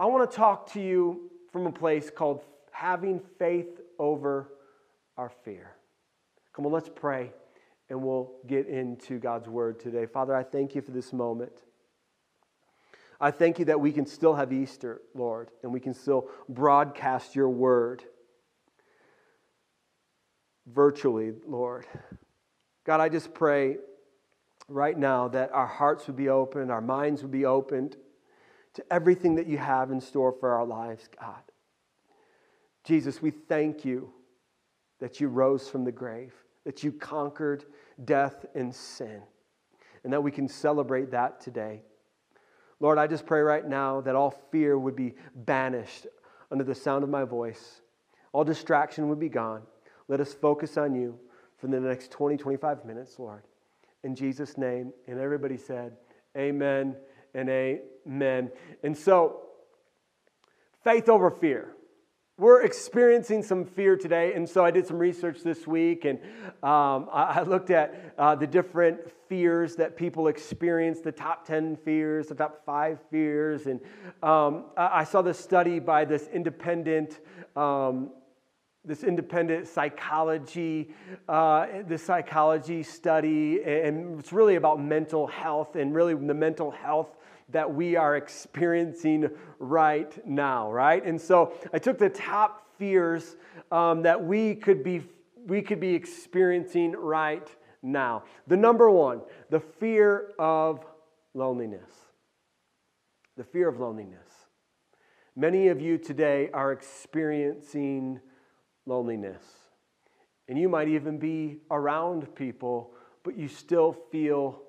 I 0.00 0.06
want 0.06 0.28
to 0.28 0.36
talk 0.36 0.72
to 0.72 0.80
you 0.80 1.30
from 1.52 1.66
a 1.66 1.72
place 1.72 2.10
called 2.10 2.42
having 2.72 3.20
faith 3.38 3.80
over 3.98 4.52
our 5.16 5.28
fear. 5.44 5.70
Come 6.52 6.66
on, 6.66 6.72
let's 6.72 6.90
pray 6.92 7.32
and 7.90 8.02
we'll 8.02 8.32
get 8.46 8.66
into 8.66 9.18
God's 9.18 9.48
word 9.48 9.80
today. 9.80 10.06
Father, 10.06 10.34
I 10.34 10.42
thank 10.42 10.74
you 10.74 10.82
for 10.82 10.90
this 10.90 11.12
moment. 11.12 11.62
I 13.20 13.30
thank 13.30 13.58
you 13.58 13.64
that 13.66 13.80
we 13.80 13.92
can 13.92 14.06
still 14.06 14.34
have 14.34 14.52
Easter, 14.52 15.00
Lord, 15.14 15.50
and 15.62 15.72
we 15.72 15.80
can 15.80 15.94
still 15.94 16.28
broadcast 16.48 17.34
your 17.34 17.48
word 17.48 18.04
virtually, 20.66 21.32
Lord. 21.46 21.86
God, 22.84 23.00
I 23.00 23.08
just 23.08 23.34
pray 23.34 23.78
right 24.68 24.96
now 24.96 25.28
that 25.28 25.50
our 25.52 25.66
hearts 25.66 26.06
would 26.06 26.16
be 26.16 26.28
open, 26.28 26.70
our 26.70 26.80
minds 26.80 27.22
would 27.22 27.32
be 27.32 27.46
opened 27.46 27.96
to 28.74 28.84
everything 28.92 29.34
that 29.36 29.46
you 29.46 29.58
have 29.58 29.90
in 29.90 30.00
store 30.00 30.32
for 30.32 30.54
our 30.54 30.64
lives, 30.64 31.08
God. 31.18 31.42
Jesus, 32.84 33.20
we 33.20 33.30
thank 33.30 33.84
you 33.84 34.12
that 35.00 35.20
you 35.20 35.28
rose 35.28 35.68
from 35.68 35.84
the 35.84 35.92
grave, 35.92 36.34
that 36.64 36.84
you 36.84 36.92
conquered 36.92 37.64
death 38.04 38.44
and 38.54 38.74
sin, 38.74 39.22
and 40.04 40.12
that 40.12 40.22
we 40.22 40.30
can 40.30 40.48
celebrate 40.48 41.10
that 41.10 41.40
today. 41.40 41.82
Lord, 42.80 42.98
I 42.98 43.06
just 43.06 43.26
pray 43.26 43.40
right 43.40 43.66
now 43.66 44.00
that 44.02 44.14
all 44.14 44.30
fear 44.52 44.78
would 44.78 44.94
be 44.94 45.14
banished 45.34 46.06
under 46.52 46.62
the 46.62 46.74
sound 46.74 47.02
of 47.02 47.10
my 47.10 47.24
voice. 47.24 47.80
All 48.32 48.44
distraction 48.44 49.08
would 49.08 49.18
be 49.18 49.28
gone. 49.28 49.62
Let 50.06 50.20
us 50.20 50.32
focus 50.32 50.76
on 50.76 50.94
you 50.94 51.18
for 51.58 51.66
the 51.66 51.80
next 51.80 52.12
20, 52.12 52.36
25 52.36 52.84
minutes, 52.84 53.18
Lord 53.18 53.42
in 54.04 54.14
Jesus' 54.14 54.56
name. 54.56 54.92
And 55.06 55.18
everybody 55.18 55.56
said, 55.56 55.92
Amen 56.36 56.96
and 57.34 57.48
amen. 57.48 58.50
And 58.82 58.96
so, 58.96 59.40
faith 60.84 61.08
over 61.08 61.30
fear. 61.30 61.74
We're 62.38 62.62
experiencing 62.62 63.42
some 63.42 63.64
fear 63.64 63.96
today, 63.96 64.32
and 64.32 64.48
so 64.48 64.64
I 64.64 64.70
did 64.70 64.86
some 64.86 64.96
research 64.96 65.40
this 65.42 65.66
week, 65.66 66.04
and 66.04 66.20
um, 66.62 67.08
I 67.12 67.42
looked 67.42 67.70
at 67.70 68.14
uh, 68.16 68.36
the 68.36 68.46
different 68.46 69.00
fears 69.28 69.74
that 69.74 69.96
people 69.96 70.28
experience, 70.28 71.00
the 71.00 71.10
top 71.10 71.44
10 71.44 71.74
fears, 71.84 72.28
the 72.28 72.36
top 72.36 72.64
five 72.64 73.00
fears, 73.10 73.66
and 73.66 73.80
um, 74.22 74.66
I 74.76 75.02
saw 75.02 75.20
this 75.20 75.36
study 75.36 75.80
by 75.80 76.04
this 76.04 76.28
independent 76.28 77.18
um, 77.56 78.10
this 78.84 79.04
independent 79.04 79.66
psychology, 79.66 80.90
uh, 81.28 81.66
this 81.86 82.02
psychology 82.02 82.82
study, 82.82 83.62
and 83.62 84.18
it's 84.18 84.32
really 84.32 84.56
about 84.56 84.80
mental 84.80 85.26
health 85.26 85.76
and 85.76 85.94
really 85.94 86.14
the 86.14 86.34
mental 86.34 86.70
health 86.70 87.16
that 87.50 87.72
we 87.72 87.96
are 87.96 88.16
experiencing 88.16 89.28
right 89.58 90.26
now, 90.26 90.70
right? 90.70 91.04
And 91.04 91.20
so 91.20 91.52
I 91.72 91.78
took 91.78 91.98
the 91.98 92.10
top 92.10 92.66
fears 92.78 93.36
um, 93.72 94.02
that 94.02 94.22
we 94.22 94.54
could 94.54 94.82
be 94.82 95.02
we 95.46 95.62
could 95.62 95.80
be 95.80 95.94
experiencing 95.94 96.92
right 96.92 97.48
now. 97.82 98.24
The 98.48 98.56
number 98.56 98.90
one, 98.90 99.22
the 99.48 99.60
fear 99.60 100.32
of 100.38 100.84
loneliness. 101.32 101.90
The 103.36 103.44
fear 103.44 103.68
of 103.68 103.80
loneliness. 103.80 104.28
Many 105.34 105.68
of 105.68 105.80
you 105.80 105.96
today 105.96 106.50
are 106.52 106.72
experiencing 106.72 108.20
loneliness. 108.88 109.42
And 110.48 110.58
you 110.58 110.68
might 110.68 110.88
even 110.88 111.18
be 111.18 111.58
around 111.70 112.34
people, 112.34 112.90
but 113.22 113.36
you 113.36 113.46
still 113.46 113.92
feel 114.10 114.62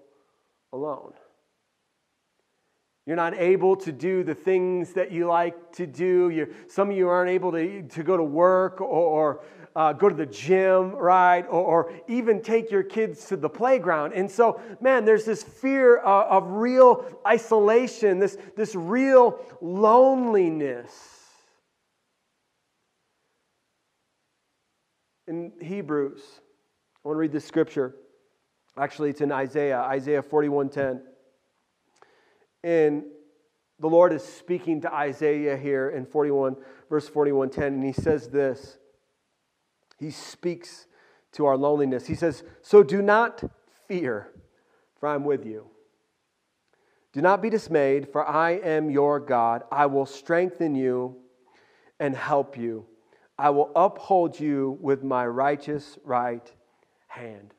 alone. 0.73 1.13
You're 3.05 3.15
not 3.15 3.33
able 3.33 3.75
to 3.77 3.91
do 3.91 4.23
the 4.23 4.35
things 4.35 4.93
that 4.93 5.11
you 5.11 5.25
like 5.25 5.71
to 5.77 5.87
do. 5.87 6.29
You're, 6.29 6.49
some 6.67 6.91
of 6.91 6.97
you 6.97 7.07
aren't 7.07 7.31
able 7.31 7.51
to, 7.53 7.81
to 7.81 8.03
go 8.03 8.17
to 8.17 8.23
work 8.23 8.81
or, 8.81 8.85
or 8.85 9.41
uh, 9.75 9.93
go 9.93 10.09
to 10.09 10.15
the 10.15 10.25
gym, 10.25 10.91
right? 10.91 11.43
Or, 11.43 11.63
or, 11.63 11.93
even 12.07 12.41
take 12.41 12.69
your 12.69 12.83
kids 12.83 13.25
to 13.27 13.37
the 13.37 13.49
playground. 13.49 14.13
And 14.13 14.29
so, 14.29 14.61
man, 14.81 15.05
there's 15.05 15.25
this 15.25 15.41
fear 15.41 15.97
of, 15.97 16.43
of 16.43 16.51
real 16.51 17.05
isolation, 17.25 18.19
this, 18.19 18.37
this 18.55 18.75
real 18.75 19.39
loneliness. 19.61 21.18
In 25.29 25.53
Hebrews. 25.61 26.21
I 26.97 27.07
want 27.07 27.15
to 27.15 27.19
read 27.19 27.31
this 27.31 27.45
scripture. 27.45 27.95
Actually, 28.77 29.11
it's 29.11 29.21
in 29.21 29.31
Isaiah, 29.31 29.79
Isaiah 29.79 30.23
41:10. 30.23 31.01
And 32.63 33.05
the 33.79 33.87
Lord 33.87 34.11
is 34.11 34.23
speaking 34.23 34.81
to 34.81 34.93
Isaiah 34.93 35.55
here 35.55 35.89
in 35.89 36.05
41, 36.05 36.57
verse 36.89 37.07
41:10, 37.07 37.75
and 37.75 37.83
he 37.83 37.93
says 37.93 38.27
this. 38.27 38.79
He 39.97 40.11
speaks 40.11 40.87
to 41.33 41.45
our 41.45 41.55
loneliness. 41.55 42.07
He 42.07 42.15
says, 42.15 42.43
So 42.61 42.83
do 42.83 43.01
not 43.01 43.43
fear, 43.87 44.31
for 44.99 45.07
I'm 45.09 45.23
with 45.23 45.45
you. 45.45 45.69
Do 47.11 47.21
not 47.21 47.41
be 47.41 47.49
dismayed, 47.49 48.09
for 48.11 48.25
I 48.25 48.51
am 48.51 48.89
your 48.89 49.19
God. 49.19 49.63
I 49.71 49.85
will 49.85 50.05
strengthen 50.05 50.75
you 50.75 51.17
and 51.99 52.15
help 52.15 52.57
you. 52.57 52.85
I 53.39 53.51
will 53.51 53.71
uphold 53.73 54.37
you 54.37 54.77
with 54.81 55.01
my 55.01 55.25
righteous 55.25 55.97
right 56.03 56.51
hand. 57.07 57.53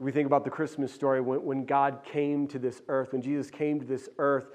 We 0.00 0.10
think 0.10 0.26
about 0.26 0.42
the 0.42 0.50
Christmas 0.50 0.92
story 0.92 1.20
when, 1.20 1.44
when 1.44 1.64
God 1.64 2.00
came 2.02 2.48
to 2.48 2.58
this 2.58 2.82
earth, 2.88 3.12
when 3.12 3.22
Jesus 3.22 3.48
came 3.48 3.78
to 3.78 3.86
this 3.86 4.08
earth, 4.18 4.48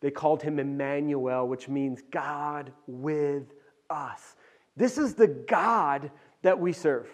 they 0.00 0.12
called 0.12 0.42
him 0.42 0.60
Emmanuel, 0.60 1.48
which 1.48 1.68
means 1.68 2.02
God 2.12 2.72
with 2.86 3.52
us. 3.90 4.36
This 4.76 4.96
is 4.96 5.14
the 5.14 5.26
God 5.26 6.12
that 6.42 6.60
we 6.60 6.72
serve 6.72 7.08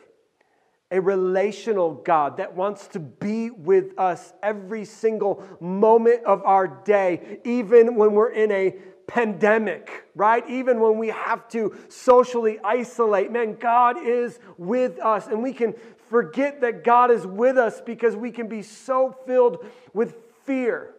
a 0.92 1.00
relational 1.00 1.94
God 1.94 2.38
that 2.38 2.56
wants 2.56 2.88
to 2.88 2.99
be 2.99 3.50
with 3.50 3.96
us 3.96 4.32
every 4.42 4.84
single 4.84 5.44
moment 5.60 6.25
of 6.25 6.42
our 6.42 6.66
day, 6.66 7.38
even 7.44 7.94
when 7.94 8.12
we're 8.12 8.32
in 8.32 8.50
a 8.50 8.75
pandemic, 9.10 10.04
right? 10.14 10.48
Even 10.48 10.78
when 10.78 10.96
we 10.96 11.08
have 11.08 11.48
to 11.48 11.76
socially 11.88 12.60
isolate. 12.62 13.32
Man, 13.32 13.56
God 13.56 13.96
is 13.98 14.38
with 14.56 15.00
us, 15.00 15.26
and 15.26 15.42
we 15.42 15.52
can 15.52 15.74
forget 16.08 16.60
that 16.60 16.84
God 16.84 17.10
is 17.10 17.26
with 17.26 17.58
us 17.58 17.80
because 17.80 18.14
we 18.14 18.30
can 18.30 18.46
be 18.46 18.62
so 18.62 19.16
filled 19.26 19.66
with 19.92 20.14
fear. 20.44 20.94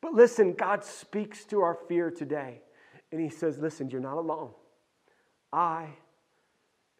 But 0.00 0.14
listen, 0.14 0.52
God 0.52 0.84
speaks 0.84 1.44
to 1.46 1.62
our 1.62 1.74
fear 1.88 2.12
today, 2.12 2.60
and 3.10 3.20
He 3.20 3.28
says, 3.28 3.58
Listen, 3.58 3.90
you're 3.90 4.00
not 4.00 4.18
alone. 4.18 4.50
I 5.52 5.88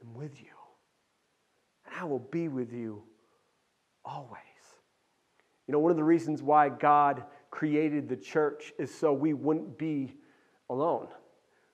am 0.03 0.15
with 0.15 0.41
you. 0.41 0.49
And 1.87 1.95
I 2.01 2.05
will 2.05 2.19
be 2.19 2.49
with 2.49 2.73
you 2.73 3.05
always. 4.05 4.41
You 5.69 5.73
know, 5.73 5.79
one 5.79 5.93
of 5.93 5.97
the 5.97 6.05
reasons 6.05 6.43
why 6.43 6.69
God 6.69 7.23
created 7.53 8.09
the 8.09 8.17
church 8.17 8.73
is 8.77 8.93
so 8.93 9.13
we 9.13 9.35
wouldn't 9.35 9.79
be 9.79 10.17
alone. 10.73 11.09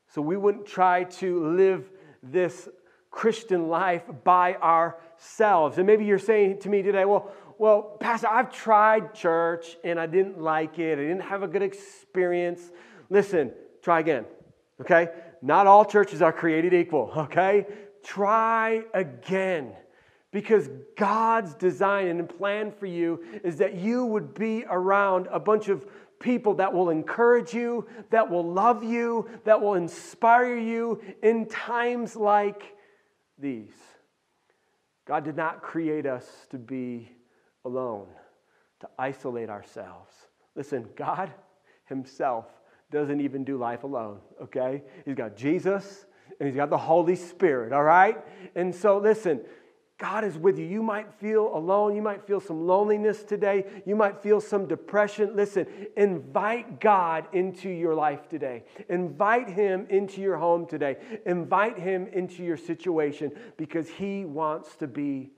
So 0.09 0.21
we 0.21 0.37
wouldn't 0.37 0.67
try 0.67 1.05
to 1.05 1.49
live 1.55 1.91
this 2.23 2.69
Christian 3.11 3.69
life 3.69 4.03
by 4.25 4.55
ourselves. 4.57 5.79
And 5.79 5.87
maybe 5.87 6.05
you're 6.05 6.19
saying 6.19 6.61
to 6.61 6.69
me 6.69 6.83
today, 6.83 7.05
well, 7.05 7.31
well, 7.59 7.83
Pastor, 7.83 8.29
I've 8.29 8.53
tried 8.53 9.15
church 9.15 9.77
and 9.83 9.99
I 9.99 10.07
didn't 10.07 10.41
like 10.41 10.79
it. 10.79 10.99
I 10.99 11.03
didn't 11.03 11.23
have 11.23 11.43
a 11.43 11.49
good 11.49 11.63
experience. 11.63 12.61
Listen, 13.11 13.53
try 13.83 14.01
again, 14.01 14.25
okay? 14.81 15.09
Not 15.43 15.67
all 15.67 15.85
churches 15.85 16.23
are 16.23 16.33
created 16.33 16.73
equal, 16.75 17.13
okay? 17.17 17.67
Try 18.05 18.85
again. 18.95 19.73
Because 20.31 20.69
God's 20.97 21.55
design 21.55 22.07
and 22.07 22.29
plan 22.29 22.71
for 22.71 22.87
you 22.87 23.25
is 23.43 23.57
that 23.57 23.75
you 23.75 24.05
would 24.05 24.35
be 24.35 24.65
around 24.69 25.27
a 25.33 25.41
bunch 25.41 25.69
of 25.69 25.87
people 26.21 26.55
that 26.55 26.73
will 26.73 26.91
encourage 26.91 27.55
you, 27.55 27.87
that 28.11 28.31
will 28.31 28.51
love 28.51 28.83
you, 28.83 29.29
that 29.45 29.61
will 29.61 29.75
inspire 29.75 30.59
you 30.59 31.01
in 31.23 31.47
times 31.47 32.17
like 32.17 32.77
these. 33.39 33.75
God 35.07 35.25
did 35.25 35.37
not 35.37 35.63
create 35.63 36.07
us 36.07 36.27
to 36.51 36.59
be 36.59 37.11
alone, 37.65 38.09
to 38.81 38.89
isolate 38.99 39.49
ourselves. 39.49 40.13
Listen, 40.55 40.89
God 40.97 41.33
Himself 41.87 42.47
doesn't 42.91 43.21
even 43.21 43.45
do 43.45 43.57
life 43.57 43.85
alone, 43.85 44.19
okay? 44.43 44.83
He's 45.05 45.15
got 45.15 45.37
Jesus 45.37 46.07
and 46.39 46.49
He's 46.49 46.57
got 46.57 46.71
the 46.71 46.79
Holy 46.79 47.17
Spirit, 47.17 47.73
all 47.73 47.83
right? 47.83 48.19
And 48.55 48.75
so, 48.75 48.99
listen, 48.99 49.41
God 49.99 50.23
is 50.25 50.39
with 50.39 50.59
you. 50.59 50.65
You 50.65 50.83
might 50.83 51.13
feel 51.15 51.51
alone. 51.57 51.97
You 51.97 52.03
might 52.03 52.25
feel 52.25 52.41
some 52.41 52.69
loneliness 52.69 53.25
today. 53.25 53.67
You 53.85 53.97
might 53.97 54.23
feel 54.23 54.41
some 54.41 54.67
depression. 54.67 55.35
Listen, 55.35 55.67
invite 55.97 56.81
God 56.81 57.27
into 57.33 57.69
your 57.69 57.97
life 57.97 58.29
today. 58.29 58.63
Invite 58.89 59.51
Him 59.51 59.87
into 59.91 60.21
your 60.21 60.37
home 60.37 60.67
today. 60.67 60.99
Invite 61.27 61.81
Him 61.81 62.07
into 62.13 62.45
your 62.45 62.57
situation 62.57 63.33
because 63.57 63.89
He 63.89 64.25
wants 64.25 64.77
to 64.77 64.87
be 64.87 65.33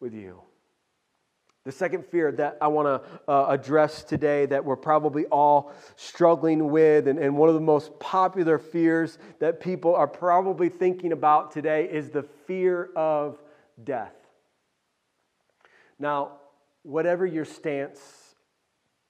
with 0.00 0.12
you. 0.12 0.42
The 1.64 1.72
second 1.72 2.04
fear 2.06 2.30
that 2.32 2.58
I 2.60 2.68
want 2.68 2.86
to 2.86 3.30
uh, 3.30 3.46
address 3.48 4.02
today, 4.02 4.46
that 4.46 4.64
we're 4.64 4.76
probably 4.76 5.24
all 5.26 5.72
struggling 5.96 6.70
with, 6.70 7.08
and, 7.08 7.18
and 7.18 7.36
one 7.36 7.48
of 7.48 7.54
the 7.54 7.60
most 7.60 7.98
popular 7.98 8.58
fears 8.58 9.18
that 9.38 9.60
people 9.60 9.94
are 9.94 10.06
probably 10.06 10.68
thinking 10.68 11.12
about 11.12 11.50
today, 11.50 11.88
is 11.90 12.10
the 12.10 12.22
fear 12.22 12.90
of 12.94 13.38
death. 13.84 14.14
Now, 15.98 16.38
whatever 16.82 17.26
your 17.26 17.44
stance 17.44 18.34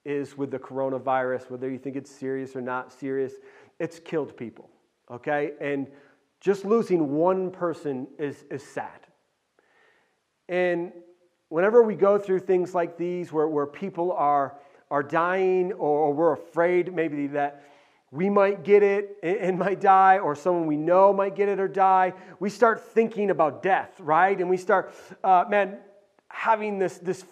is 0.05 0.37
with 0.37 0.51
the 0.51 0.59
coronavirus, 0.59 1.51
whether 1.51 1.69
you 1.69 1.77
think 1.77 1.95
it's 1.95 2.11
serious 2.11 2.55
or 2.55 2.61
not 2.61 2.91
serious, 2.91 3.33
it's 3.79 3.99
killed 3.99 4.35
people, 4.35 4.69
okay? 5.11 5.51
And 5.61 5.87
just 6.39 6.65
losing 6.65 7.15
one 7.15 7.51
person 7.51 8.07
is, 8.17 8.45
is 8.49 8.63
sad. 8.63 9.07
And 10.47 10.91
whenever 11.49 11.83
we 11.83 11.95
go 11.95 12.17
through 12.17 12.39
things 12.39 12.73
like 12.73 12.97
these 12.97 13.31
where, 13.31 13.47
where 13.47 13.67
people 13.67 14.11
are, 14.13 14.55
are 14.89 15.03
dying 15.03 15.73
or, 15.73 15.99
or 15.99 16.13
we're 16.13 16.33
afraid 16.33 16.93
maybe 16.93 17.27
that 17.27 17.63
we 18.11 18.29
might 18.29 18.63
get 18.63 18.81
it 18.81 19.17
and 19.21 19.59
might 19.59 19.79
die, 19.79 20.17
or 20.17 20.35
someone 20.35 20.65
we 20.65 20.77
know 20.77 21.13
might 21.13 21.35
get 21.35 21.47
it 21.47 21.59
or 21.59 21.67
die. 21.67 22.13
We 22.39 22.49
start 22.49 22.81
thinking 22.93 23.29
about 23.29 23.61
death, 23.61 23.99
right? 23.99 24.37
And 24.39 24.49
we 24.49 24.57
start, 24.57 24.93
uh, 25.23 25.45
man, 25.47 25.77
having 26.29 26.79
this, 26.79 26.97
this 26.97 27.23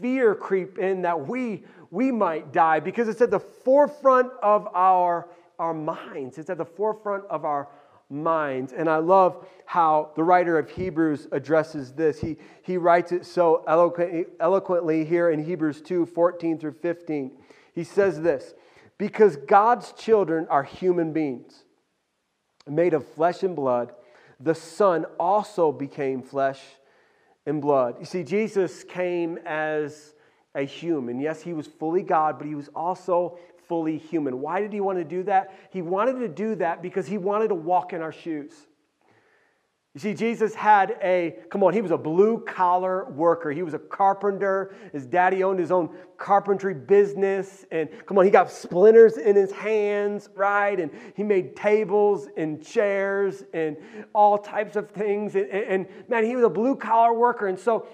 fear 0.00 0.34
creep 0.34 0.78
in 0.78 1.02
that 1.02 1.26
we, 1.26 1.64
we 1.90 2.12
might 2.12 2.52
die 2.52 2.80
because 2.80 3.08
it's 3.08 3.20
at 3.20 3.30
the 3.30 3.40
forefront 3.40 4.32
of 4.42 4.68
our, 4.74 5.28
our 5.58 5.74
minds. 5.74 6.38
It's 6.38 6.50
at 6.50 6.58
the 6.58 6.64
forefront 6.64 7.24
of 7.26 7.44
our 7.44 7.68
minds. 8.08 8.72
And 8.72 8.88
I 8.88 8.96
love 8.96 9.46
how 9.66 10.10
the 10.16 10.22
writer 10.22 10.58
of 10.58 10.70
Hebrews 10.70 11.28
addresses 11.32 11.92
this. 11.92 12.20
He, 12.20 12.36
he 12.62 12.76
writes 12.76 13.12
it 13.12 13.24
so 13.24 13.64
eloquently, 13.66 14.26
eloquently 14.40 15.04
here 15.04 15.30
in 15.30 15.44
Hebrews 15.44 15.80
2 15.80 16.06
14 16.06 16.58
through 16.58 16.72
15. 16.72 17.32
He 17.72 17.84
says 17.84 18.20
this 18.20 18.54
because 19.00 19.34
God's 19.36 19.92
children 19.92 20.46
are 20.50 20.62
human 20.62 21.14
beings 21.14 21.64
made 22.68 22.92
of 22.92 23.08
flesh 23.08 23.42
and 23.42 23.56
blood. 23.56 23.94
The 24.40 24.54
Son 24.54 25.06
also 25.18 25.72
became 25.72 26.22
flesh 26.22 26.60
and 27.46 27.62
blood. 27.62 27.96
You 27.98 28.04
see, 28.04 28.22
Jesus 28.22 28.84
came 28.84 29.38
as 29.46 30.12
a 30.54 30.64
human. 30.64 31.18
Yes, 31.18 31.40
he 31.40 31.54
was 31.54 31.66
fully 31.66 32.02
God, 32.02 32.36
but 32.36 32.46
he 32.46 32.54
was 32.54 32.68
also 32.74 33.38
fully 33.66 33.96
human. 33.96 34.38
Why 34.38 34.60
did 34.60 34.70
he 34.70 34.80
want 34.80 34.98
to 34.98 35.04
do 35.04 35.22
that? 35.22 35.54
He 35.70 35.80
wanted 35.80 36.18
to 36.18 36.28
do 36.28 36.54
that 36.56 36.82
because 36.82 37.06
he 37.06 37.16
wanted 37.16 37.48
to 37.48 37.54
walk 37.54 37.94
in 37.94 38.02
our 38.02 38.12
shoes. 38.12 38.52
You 39.94 39.98
see, 40.00 40.14
Jesus 40.14 40.54
had 40.54 40.96
a, 41.02 41.36
come 41.50 41.64
on, 41.64 41.72
he 41.72 41.82
was 41.82 41.90
a 41.90 41.98
blue 41.98 42.38
collar 42.38 43.10
worker. 43.10 43.50
He 43.50 43.64
was 43.64 43.74
a 43.74 43.78
carpenter. 43.78 44.72
His 44.92 45.04
daddy 45.04 45.42
owned 45.42 45.58
his 45.58 45.72
own 45.72 45.90
carpentry 46.16 46.74
business. 46.74 47.64
And 47.72 47.88
come 48.06 48.16
on, 48.16 48.24
he 48.24 48.30
got 48.30 48.52
splinters 48.52 49.16
in 49.16 49.34
his 49.34 49.50
hands, 49.50 50.28
right? 50.36 50.78
And 50.78 50.92
he 51.16 51.24
made 51.24 51.56
tables 51.56 52.28
and 52.36 52.64
chairs 52.64 53.42
and 53.52 53.76
all 54.14 54.38
types 54.38 54.76
of 54.76 54.90
things. 54.90 55.34
And, 55.34 55.46
and 55.50 55.86
man, 56.08 56.24
he 56.24 56.36
was 56.36 56.44
a 56.44 56.50
blue 56.50 56.76
collar 56.76 57.12
worker. 57.12 57.48
And 57.48 57.58
so 57.58 57.88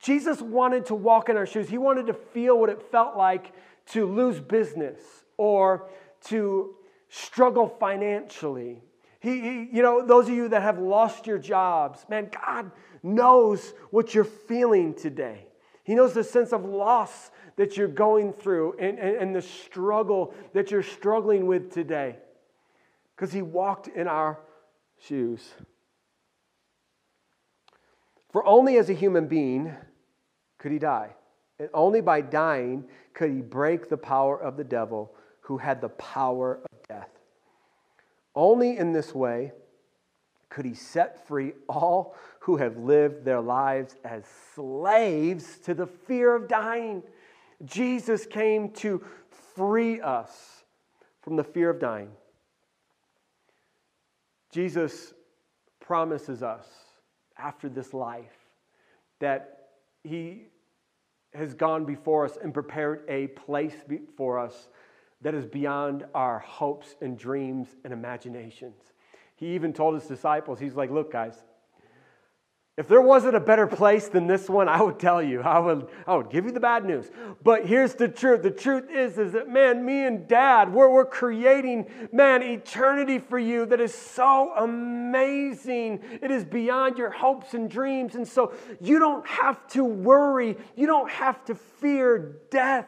Jesus 0.00 0.40
wanted 0.40 0.86
to 0.86 0.94
walk 0.94 1.28
in 1.28 1.36
our 1.36 1.44
shoes. 1.46 1.68
He 1.68 1.76
wanted 1.76 2.06
to 2.06 2.14
feel 2.14 2.58
what 2.58 2.70
it 2.70 2.90
felt 2.90 3.18
like 3.18 3.52
to 3.88 4.06
lose 4.06 4.40
business 4.40 4.98
or 5.36 5.90
to 6.24 6.74
struggle 7.10 7.68
financially 7.68 8.82
he, 9.20 9.40
he, 9.40 9.68
you 9.72 9.82
know, 9.82 10.04
those 10.04 10.28
of 10.28 10.34
you 10.34 10.48
that 10.48 10.62
have 10.62 10.78
lost 10.78 11.26
your 11.26 11.38
jobs, 11.38 12.04
man, 12.08 12.30
God 12.46 12.70
knows 13.02 13.74
what 13.90 14.14
you're 14.14 14.24
feeling 14.24 14.94
today. 14.94 15.46
He 15.82 15.94
knows 15.94 16.12
the 16.12 16.22
sense 16.22 16.52
of 16.52 16.64
loss 16.64 17.30
that 17.56 17.76
you're 17.76 17.88
going 17.88 18.32
through 18.32 18.76
and, 18.78 18.98
and, 18.98 19.16
and 19.16 19.34
the 19.34 19.42
struggle 19.42 20.34
that 20.52 20.70
you're 20.70 20.82
struggling 20.82 21.46
with 21.46 21.72
today 21.72 22.16
because 23.16 23.32
He 23.32 23.42
walked 23.42 23.88
in 23.88 24.06
our 24.06 24.38
shoes. 25.00 25.54
For 28.30 28.46
only 28.46 28.76
as 28.76 28.90
a 28.90 28.92
human 28.92 29.26
being 29.26 29.74
could 30.58 30.70
He 30.70 30.78
die. 30.78 31.10
And 31.58 31.68
only 31.74 32.00
by 32.00 32.20
dying 32.20 32.84
could 33.14 33.30
He 33.30 33.40
break 33.40 33.88
the 33.88 33.96
power 33.96 34.40
of 34.40 34.56
the 34.56 34.64
devil 34.64 35.12
who 35.40 35.58
had 35.58 35.80
the 35.80 35.88
power 35.88 36.60
of 36.70 36.88
death. 36.88 37.17
Only 38.38 38.76
in 38.76 38.92
this 38.92 39.12
way 39.12 39.50
could 40.48 40.64
he 40.64 40.72
set 40.74 41.26
free 41.26 41.54
all 41.68 42.14
who 42.38 42.56
have 42.58 42.76
lived 42.76 43.24
their 43.24 43.40
lives 43.40 43.96
as 44.04 44.22
slaves 44.54 45.58
to 45.64 45.74
the 45.74 45.88
fear 45.88 46.36
of 46.36 46.46
dying. 46.46 47.02
Jesus 47.64 48.26
came 48.26 48.70
to 48.74 49.04
free 49.56 50.00
us 50.00 50.62
from 51.20 51.34
the 51.34 51.42
fear 51.42 51.68
of 51.68 51.80
dying. 51.80 52.10
Jesus 54.52 55.14
promises 55.80 56.40
us 56.40 56.68
after 57.36 57.68
this 57.68 57.92
life 57.92 58.38
that 59.18 59.70
he 60.04 60.44
has 61.34 61.54
gone 61.54 61.84
before 61.84 62.24
us 62.24 62.38
and 62.40 62.54
prepared 62.54 63.02
a 63.08 63.26
place 63.26 63.74
for 64.16 64.38
us 64.38 64.68
that 65.22 65.34
is 65.34 65.46
beyond 65.46 66.04
our 66.14 66.38
hopes 66.38 66.94
and 67.00 67.18
dreams 67.18 67.68
and 67.84 67.92
imaginations. 67.92 68.80
He 69.36 69.54
even 69.54 69.72
told 69.72 69.94
his 69.94 70.04
disciples, 70.06 70.58
He's 70.58 70.74
like, 70.74 70.90
Look, 70.90 71.12
guys, 71.12 71.34
If 72.76 72.86
there 72.86 73.00
wasn't 73.00 73.34
a 73.34 73.40
better 73.40 73.66
place 73.66 74.06
than 74.06 74.28
this 74.28 74.48
one, 74.48 74.68
I 74.68 74.80
would 74.80 75.00
tell 75.00 75.20
you. 75.20 75.40
I 75.42 75.58
would, 75.58 75.88
I 76.06 76.14
would 76.14 76.30
give 76.30 76.44
you 76.44 76.52
the 76.52 76.60
bad 76.60 76.84
news. 76.84 77.10
But 77.42 77.66
here's 77.66 77.94
the 77.94 78.06
truth. 78.06 78.42
The 78.42 78.52
truth 78.52 78.88
is, 78.88 79.18
is 79.18 79.32
that, 79.32 79.48
man, 79.48 79.84
me 79.84 80.06
and 80.06 80.28
dad, 80.28 80.72
we're, 80.72 80.88
we're 80.88 81.04
creating, 81.04 81.86
man, 82.12 82.40
eternity 82.44 83.18
for 83.18 83.36
you 83.36 83.66
that 83.66 83.80
is 83.80 83.92
so 83.92 84.52
amazing. 84.56 85.98
It 86.22 86.30
is 86.30 86.44
beyond 86.44 86.98
your 86.98 87.10
hopes 87.10 87.54
and 87.54 87.68
dreams. 87.68 88.14
And 88.14 88.26
so 88.28 88.52
you 88.80 89.00
don't 89.00 89.26
have 89.26 89.66
to 89.70 89.84
worry. 89.84 90.56
You 90.76 90.86
don't 90.86 91.10
have 91.10 91.44
to 91.46 91.56
fear 91.56 92.36
death. 92.48 92.86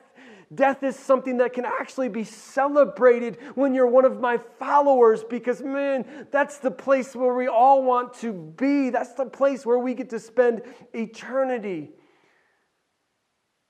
Death 0.52 0.82
is 0.82 0.96
something 0.96 1.36
that 1.36 1.52
can 1.52 1.64
actually 1.64 2.08
be 2.08 2.24
celebrated 2.24 3.38
when 3.54 3.72
you're 3.72 3.86
one 3.86 4.04
of 4.04 4.20
my 4.20 4.36
followers 4.58 5.22
because, 5.22 5.62
man, 5.62 6.04
that's 6.32 6.58
the 6.58 6.72
place 6.72 7.14
where 7.14 7.34
we 7.34 7.46
all 7.46 7.84
want 7.84 8.14
to 8.14 8.32
be. 8.32 8.90
That's 8.90 9.12
the 9.12 9.26
place 9.26 9.64
where 9.64 9.78
we 9.78 9.94
get 9.94 10.10
to 10.10 10.18
spend 10.18 10.62
eternity 10.92 11.90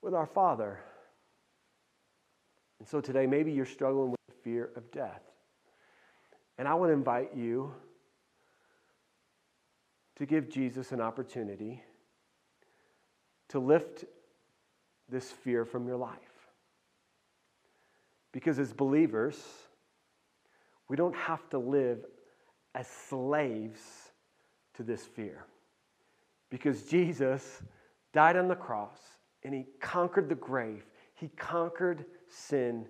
with 0.00 0.14
our 0.14 0.24
Father. 0.24 0.80
And 2.78 2.88
so 2.88 3.02
today, 3.02 3.26
maybe 3.26 3.52
you're 3.52 3.66
struggling 3.66 4.10
with 4.12 4.20
the 4.26 4.34
fear 4.42 4.70
of 4.74 4.90
death. 4.90 5.20
And 6.56 6.66
I 6.66 6.74
want 6.74 6.88
to 6.88 6.94
invite 6.94 7.36
you 7.36 7.74
to 10.16 10.24
give 10.24 10.48
Jesus 10.48 10.92
an 10.92 11.02
opportunity 11.02 11.82
to 13.48 13.58
lift 13.58 14.06
this 15.10 15.30
fear 15.30 15.66
from 15.66 15.86
your 15.86 15.96
life. 15.96 16.29
Because 18.32 18.58
as 18.58 18.72
believers, 18.72 19.36
we 20.88 20.96
don't 20.96 21.16
have 21.16 21.48
to 21.50 21.58
live 21.58 22.04
as 22.74 22.86
slaves 22.86 23.80
to 24.74 24.82
this 24.82 25.04
fear. 25.04 25.46
Because 26.50 26.82
Jesus 26.84 27.62
died 28.12 28.36
on 28.36 28.48
the 28.48 28.56
cross 28.56 28.98
and 29.42 29.54
he 29.54 29.66
conquered 29.80 30.28
the 30.28 30.34
grave, 30.34 30.84
he 31.14 31.28
conquered 31.28 32.04
sin 32.28 32.86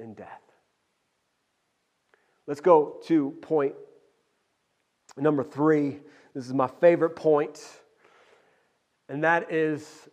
and 0.00 0.16
death. 0.16 0.40
Let's 2.46 2.60
go 2.60 3.00
to 3.04 3.30
point 3.42 3.74
number 5.16 5.44
three. 5.44 6.00
This 6.34 6.46
is 6.46 6.54
my 6.54 6.66
favorite 6.66 7.14
point, 7.14 7.62
and 9.08 9.22
that 9.22 9.52
is 9.52 10.08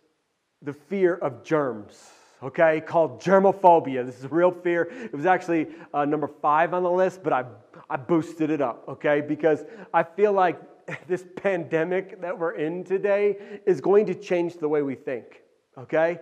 the 0.62 0.72
fear 0.72 1.14
of 1.14 1.42
germs 1.42 2.10
okay, 2.42 2.80
called 2.80 3.20
germophobia. 3.20 4.04
This 4.04 4.18
is 4.18 4.24
a 4.24 4.28
real 4.28 4.50
fear. 4.50 4.90
It 5.04 5.14
was 5.14 5.26
actually 5.26 5.68
uh, 5.92 6.04
number 6.04 6.28
five 6.40 6.74
on 6.74 6.82
the 6.82 6.90
list, 6.90 7.22
but 7.22 7.32
I, 7.32 7.44
I 7.88 7.96
boosted 7.96 8.50
it 8.50 8.60
up, 8.60 8.84
okay, 8.88 9.20
because 9.20 9.64
I 9.92 10.02
feel 10.02 10.32
like 10.32 10.60
this 11.06 11.24
pandemic 11.36 12.20
that 12.20 12.38
we're 12.38 12.56
in 12.56 12.84
today 12.84 13.60
is 13.66 13.80
going 13.80 14.06
to 14.06 14.14
change 14.14 14.56
the 14.56 14.68
way 14.68 14.82
we 14.82 14.94
think, 14.94 15.42
okay? 15.78 16.20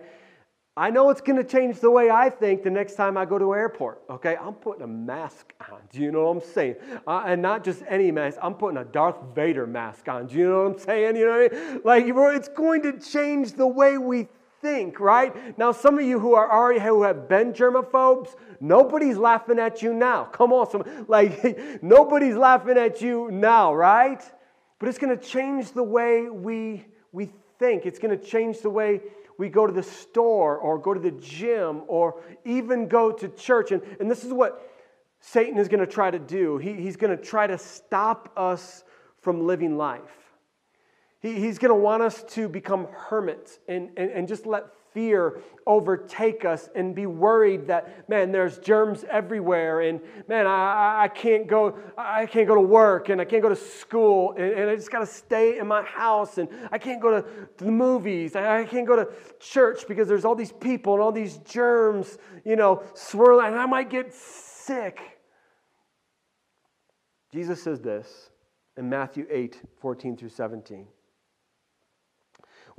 I 0.77 0.89
know 0.91 1.09
it's 1.09 1.19
going 1.19 1.35
to 1.35 1.43
change 1.43 1.81
the 1.81 1.91
way 1.91 2.09
I 2.09 2.29
think 2.29 2.63
the 2.63 2.69
next 2.69 2.95
time 2.95 3.17
I 3.17 3.25
go 3.25 3.37
to 3.37 3.53
airport. 3.53 4.01
Okay, 4.09 4.37
I'm 4.37 4.53
putting 4.53 4.83
a 4.83 4.87
mask 4.87 5.53
on. 5.69 5.79
Do 5.91 5.99
you 5.99 6.09
know 6.09 6.31
what 6.31 6.37
I'm 6.37 6.49
saying? 6.53 6.75
Uh, 7.05 7.23
and 7.25 7.41
not 7.41 7.65
just 7.65 7.83
any 7.89 8.11
mask. 8.11 8.37
I'm 8.41 8.53
putting 8.53 8.77
a 8.77 8.85
Darth 8.85 9.17
Vader 9.35 9.67
mask 9.67 10.07
on. 10.07 10.27
Do 10.27 10.35
you 10.35 10.47
know 10.47 10.63
what 10.63 10.73
I'm 10.75 10.79
saying? 10.79 11.17
You 11.17 11.25
know 11.25 11.37
what 11.37 11.53
I 11.53 11.57
mean? 11.57 11.81
Like 11.83 12.05
it's 12.37 12.47
going 12.47 12.81
to 12.83 12.97
change 12.97 13.53
the 13.53 13.67
way 13.67 13.97
we 13.97 14.29
think, 14.61 14.99
right? 14.99 15.57
Now, 15.57 15.71
some 15.71 15.97
of 15.97 16.05
you 16.05 16.19
who 16.19 16.33
are 16.33 16.51
already 16.51 16.79
who 16.79 17.03
have 17.03 17.27
been 17.27 17.53
germaphobes, 17.53 18.35
nobody's 18.59 19.17
laughing 19.17 19.59
at 19.59 19.81
you 19.81 19.93
now. 19.93 20.25
Come 20.25 20.53
on, 20.53 20.69
some 20.69 20.83
like 21.07 21.81
nobody's 21.83 22.35
laughing 22.35 22.77
at 22.77 23.01
you 23.01 23.29
now, 23.31 23.73
right? 23.73 24.21
But 24.79 24.89
it's 24.89 24.97
going 24.97 25.17
to 25.17 25.23
change 25.23 25.71
the 25.71 25.83
way 25.83 26.29
we 26.29 26.85
we 27.11 27.31
think. 27.57 27.85
It's 27.85 27.99
going 27.99 28.17
to 28.17 28.25
change 28.25 28.59
the 28.59 28.69
way 28.69 29.01
we 29.37 29.49
go 29.49 29.65
to 29.65 29.73
the 29.73 29.83
store 29.83 30.57
or 30.57 30.77
go 30.77 30.93
to 30.93 30.99
the 30.99 31.11
gym 31.11 31.83
or 31.87 32.21
even 32.45 32.87
go 32.87 33.11
to 33.11 33.29
church. 33.29 33.71
And, 33.71 33.81
and 33.99 34.11
this 34.11 34.25
is 34.25 34.33
what 34.33 34.69
Satan 35.21 35.57
is 35.57 35.67
going 35.67 35.79
to 35.79 35.87
try 35.87 36.11
to 36.11 36.19
do. 36.19 36.57
He, 36.57 36.73
he's 36.73 36.97
going 36.97 37.15
to 37.15 37.23
try 37.23 37.47
to 37.47 37.57
stop 37.57 38.31
us 38.35 38.83
from 39.21 39.47
living 39.47 39.77
life. 39.77 40.18
He, 41.21 41.33
he's 41.39 41.57
going 41.57 41.69
to 41.69 41.75
want 41.75 42.01
us 42.03 42.23
to 42.29 42.47
become 42.47 42.87
hermits 42.91 43.59
and, 43.67 43.89
and, 43.97 44.11
and 44.11 44.27
just 44.27 44.45
let 44.45 44.65
fear 44.93 45.41
overtake 45.67 46.45
us 46.45 46.69
and 46.73 46.95
be 46.95 47.05
worried 47.05 47.67
that 47.67 48.09
man 48.09 48.31
there's 48.31 48.57
germs 48.57 49.05
everywhere 49.09 49.81
and 49.81 50.01
man 50.27 50.47
I, 50.47 51.03
I 51.03 51.07
can't 51.09 51.47
go 51.47 51.77
i 51.97 52.25
can't 52.25 52.47
go 52.47 52.55
to 52.55 52.61
work 52.61 53.09
and 53.09 53.21
i 53.21 53.25
can't 53.25 53.43
go 53.43 53.49
to 53.49 53.55
school 53.55 54.33
and, 54.37 54.51
and 54.51 54.69
i 54.69 54.75
just 54.75 54.91
got 54.91 54.99
to 54.99 55.05
stay 55.05 55.59
in 55.59 55.67
my 55.67 55.83
house 55.83 56.39
and 56.39 56.49
i 56.71 56.77
can't 56.77 57.01
go 57.01 57.21
to, 57.21 57.27
the 57.57 57.71
movies. 57.71 58.35
I, 58.35 58.61
I 58.61 58.65
can't 58.65 58.87
go 58.87 58.95
to 58.95 59.09
church 59.39 59.87
because 59.87 60.07
there's 60.07 60.25
all 60.25 60.35
these 60.35 60.51
people 60.51 60.93
and 60.93 61.03
all 61.03 61.11
these 61.11 61.37
germs 61.39 62.17
you 62.43 62.55
know 62.55 62.83
swirling 62.93 63.47
and 63.47 63.59
i 63.59 63.65
might 63.65 63.89
get 63.89 64.13
sick. 64.13 64.99
Jesus 67.31 67.61
says 67.61 67.79
this 67.79 68.31
in 68.75 68.89
matthew 68.89 69.27
8 69.29 69.61
14 69.81 70.17
through 70.17 70.29
17 70.29 70.87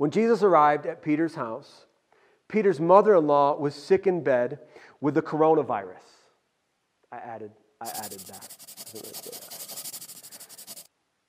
when 0.01 0.09
Jesus 0.09 0.41
arrived 0.41 0.87
at 0.87 1.03
Peter's 1.03 1.35
house, 1.35 1.85
Peter's 2.47 2.79
mother 2.79 3.13
in 3.13 3.27
law 3.27 3.55
was 3.55 3.75
sick 3.75 4.07
in 4.07 4.23
bed 4.23 4.57
with 4.99 5.13
the 5.13 5.21
coronavirus. 5.21 6.01
I 7.11 7.17
added, 7.17 7.51
I 7.79 7.87
added 7.89 8.19
that. 8.21 8.57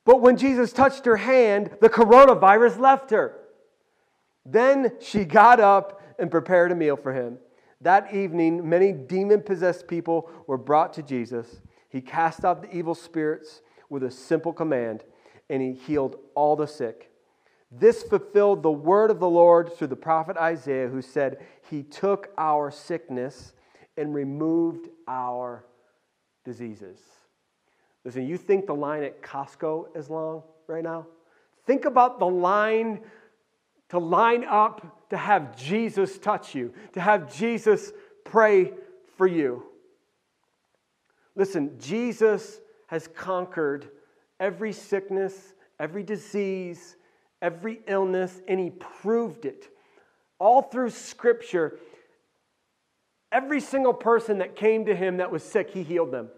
But 0.07 0.23
when 0.23 0.39
Jesus 0.39 0.73
touched 0.73 1.05
her 1.05 1.19
hand, 1.19 1.77
the 1.83 1.91
coronavirus 1.91 2.79
left 2.79 3.11
her. 3.11 3.41
Then 4.47 4.93
she 5.03 5.27
got 5.27 5.61
up 5.61 6.01
and 6.19 6.31
prepared 6.31 6.73
a 6.73 6.75
meal 6.75 6.97
for 6.97 7.13
him. 7.13 7.37
That 7.83 8.15
evening, 8.15 8.67
many 8.67 8.91
demon 8.91 9.43
possessed 9.43 9.87
people 9.87 10.31
were 10.47 10.57
brought 10.57 10.95
to 10.95 11.03
Jesus. 11.03 11.61
He 11.91 12.01
cast 12.01 12.43
out 12.43 12.63
the 12.63 12.75
evil 12.75 12.95
spirits 12.95 13.61
with 13.91 14.03
a 14.03 14.11
simple 14.11 14.55
command, 14.55 15.05
and 15.51 15.61
he 15.61 15.75
healed 15.75 16.17
all 16.35 16.57
the 16.57 16.67
sick. 16.67 17.12
This 17.75 18.03
fulfilled 18.03 18.63
the 18.63 18.71
word 18.71 19.11
of 19.11 19.19
the 19.19 19.29
Lord 19.29 19.73
through 19.73 19.87
the 19.87 19.97
prophet 19.97 20.37
Isaiah, 20.37 20.89
who 20.89 21.01
said, 21.01 21.39
He 21.71 21.83
took 21.83 22.31
our 22.37 22.71
sickness 22.71 23.55
and 23.97 24.15
removed 24.15 24.89
our 25.09 25.65
diseases. 26.45 26.99
Listen, 28.05 28.27
you 28.27 28.37
think 28.37 28.67
the 28.67 28.75
line 28.75 29.03
at 29.05 29.23
Costco 29.23 29.97
is 29.97 30.11
long 30.11 30.43
right 30.67 30.83
now? 30.83 31.07
Think 31.67 31.85
about 31.85 32.19
the 32.19 32.27
line 32.27 33.01
to 33.89 33.99
line 33.99 34.45
up 34.45 35.09
to 35.11 35.17
have 35.17 35.55
Jesus 35.55 36.19
touch 36.19 36.55
you, 36.55 36.73
to 36.95 37.01
have 37.01 37.35
Jesus 37.35 37.93
pray 38.25 38.73
for 39.17 39.27
you. 39.27 39.65
Listen, 41.37 41.79
Jesus 41.79 42.61
has 42.87 43.07
conquered 43.09 43.91
every 44.41 44.73
sickness, 44.73 45.55
every 45.79 46.03
disease, 46.03 46.97
every 47.43 47.81
illness, 47.87 48.41
and 48.49 48.59
he 48.59 48.71
proved 48.71 49.45
it. 49.45 49.69
All 50.39 50.63
through 50.63 50.91
Scripture, 50.91 51.79
every 53.31 53.61
single 53.61 53.93
person 53.93 54.39
that 54.39 54.57
came 54.57 54.87
to 54.87 54.95
him 54.95 55.19
that 55.19 55.31
was 55.31 55.43
sick, 55.43 55.71
he 55.71 55.83
healed 55.83 56.13
them. 56.13 56.29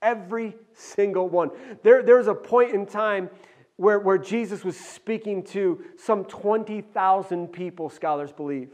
Every 0.00 0.54
single 0.72 1.28
one. 1.28 1.50
There, 1.82 2.02
there 2.02 2.16
was 2.16 2.28
a 2.28 2.34
point 2.34 2.72
in 2.72 2.86
time 2.86 3.28
where, 3.76 3.98
where 3.98 4.18
Jesus 4.18 4.64
was 4.64 4.78
speaking 4.78 5.42
to 5.44 5.82
some 5.96 6.24
20,000 6.24 7.48
people, 7.48 7.88
scholars 7.88 8.32
believe. 8.32 8.70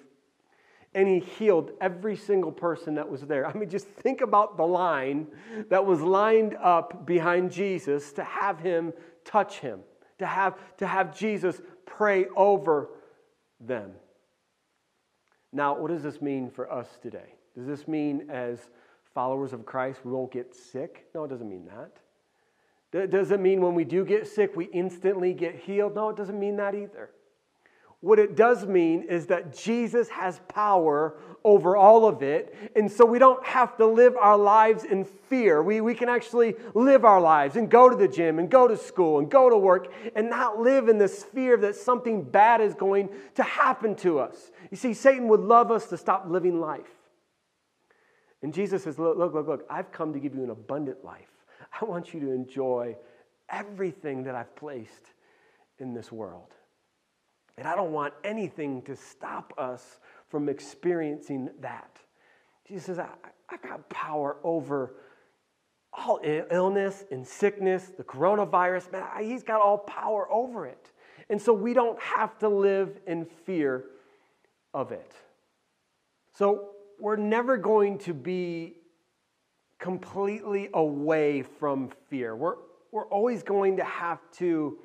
And 0.94 1.06
he 1.06 1.20
healed 1.20 1.72
every 1.80 2.16
single 2.16 2.50
person 2.50 2.94
that 2.94 3.08
was 3.08 3.20
there. 3.22 3.46
I 3.46 3.52
mean, 3.52 3.68
just 3.68 3.86
think 3.86 4.20
about 4.20 4.56
the 4.56 4.66
line 4.66 5.26
that 5.68 5.84
was 5.84 6.00
lined 6.00 6.56
up 6.56 7.06
behind 7.06 7.52
Jesus 7.52 8.12
to 8.12 8.24
have 8.24 8.58
him 8.58 8.92
touch 9.24 9.60
him, 9.60 9.80
to 10.18 10.26
have, 10.26 10.58
to 10.78 10.86
have 10.86 11.16
Jesus 11.16 11.60
pray 11.88 12.26
over 12.36 12.90
them. 13.60 13.92
Now, 15.52 15.76
what 15.78 15.90
does 15.90 16.02
this 16.02 16.20
mean 16.20 16.50
for 16.50 16.70
us 16.70 16.86
today? 17.02 17.34
Does 17.56 17.66
this 17.66 17.88
mean 17.88 18.28
as 18.30 18.70
followers 19.14 19.52
of 19.52 19.64
Christ 19.64 20.00
we 20.04 20.12
won't 20.12 20.30
get 20.30 20.54
sick? 20.54 21.06
No, 21.14 21.24
it 21.24 21.28
doesn't 21.28 21.48
mean 21.48 21.66
that. 21.66 23.10
Does 23.10 23.30
it 23.32 23.40
mean 23.40 23.60
when 23.60 23.74
we 23.74 23.84
do 23.84 24.04
get 24.04 24.26
sick 24.26 24.56
we 24.56 24.66
instantly 24.66 25.34
get 25.34 25.56
healed? 25.56 25.94
No, 25.94 26.08
it 26.10 26.16
doesn't 26.16 26.38
mean 26.38 26.56
that 26.56 26.74
either. 26.74 27.10
What 28.00 28.20
it 28.20 28.36
does 28.36 28.64
mean 28.64 29.02
is 29.02 29.26
that 29.26 29.56
Jesus 29.56 30.08
has 30.10 30.40
power 30.48 31.16
over 31.44 31.76
all 31.76 32.06
of 32.06 32.22
it. 32.22 32.54
And 32.76 32.90
so 32.90 33.04
we 33.04 33.18
don't 33.18 33.44
have 33.44 33.76
to 33.78 33.86
live 33.86 34.16
our 34.16 34.36
lives 34.36 34.84
in 34.84 35.04
fear. 35.04 35.62
We, 35.62 35.80
we 35.80 35.94
can 35.94 36.08
actually 36.08 36.54
live 36.74 37.04
our 37.04 37.20
lives 37.20 37.56
and 37.56 37.68
go 37.68 37.88
to 37.88 37.96
the 37.96 38.06
gym 38.06 38.38
and 38.38 38.48
go 38.48 38.68
to 38.68 38.76
school 38.76 39.18
and 39.18 39.28
go 39.28 39.50
to 39.50 39.56
work 39.56 39.92
and 40.14 40.30
not 40.30 40.60
live 40.60 40.88
in 40.88 40.98
this 40.98 41.24
fear 41.24 41.56
that 41.56 41.74
something 41.74 42.22
bad 42.22 42.60
is 42.60 42.74
going 42.74 43.08
to 43.34 43.42
happen 43.42 43.96
to 43.96 44.20
us. 44.20 44.52
You 44.70 44.76
see, 44.76 44.94
Satan 44.94 45.26
would 45.28 45.40
love 45.40 45.72
us 45.72 45.86
to 45.86 45.96
stop 45.96 46.26
living 46.28 46.60
life. 46.60 46.86
And 48.42 48.54
Jesus 48.54 48.84
says, 48.84 48.96
Look, 48.98 49.18
look, 49.18 49.34
look, 49.34 49.48
look, 49.48 49.66
I've 49.68 49.90
come 49.90 50.12
to 50.12 50.20
give 50.20 50.36
you 50.36 50.44
an 50.44 50.50
abundant 50.50 51.04
life. 51.04 51.26
I 51.80 51.84
want 51.84 52.14
you 52.14 52.20
to 52.20 52.30
enjoy 52.30 52.96
everything 53.48 54.22
that 54.24 54.36
I've 54.36 54.54
placed 54.54 55.12
in 55.80 55.94
this 55.94 56.12
world. 56.12 56.54
And 57.58 57.66
I 57.66 57.74
don't 57.74 57.92
want 57.92 58.14
anything 58.22 58.82
to 58.82 58.94
stop 58.94 59.52
us 59.58 59.98
from 60.28 60.48
experiencing 60.48 61.50
that. 61.60 61.98
Jesus 62.66 62.86
says, 62.86 62.98
I, 63.00 63.08
I 63.50 63.56
got 63.56 63.88
power 63.88 64.36
over 64.44 64.94
all 65.92 66.20
illness 66.22 67.04
and 67.10 67.26
sickness, 67.26 67.90
the 67.96 68.04
coronavirus. 68.04 68.92
Man, 68.92 69.04
he's 69.20 69.42
got 69.42 69.60
all 69.60 69.78
power 69.78 70.30
over 70.30 70.66
it. 70.66 70.92
And 71.28 71.42
so 71.42 71.52
we 71.52 71.74
don't 71.74 72.00
have 72.00 72.38
to 72.38 72.48
live 72.48 73.00
in 73.06 73.24
fear 73.24 73.86
of 74.72 74.92
it. 74.92 75.12
So 76.34 76.70
we're 77.00 77.16
never 77.16 77.56
going 77.56 77.98
to 77.98 78.14
be 78.14 78.76
completely 79.80 80.68
away 80.74 81.42
from 81.42 81.90
fear. 82.08 82.36
We're, 82.36 82.56
we're 82.92 83.08
always 83.08 83.42
going 83.42 83.76
to 83.78 83.84
have 83.84 84.20
to 84.36 84.78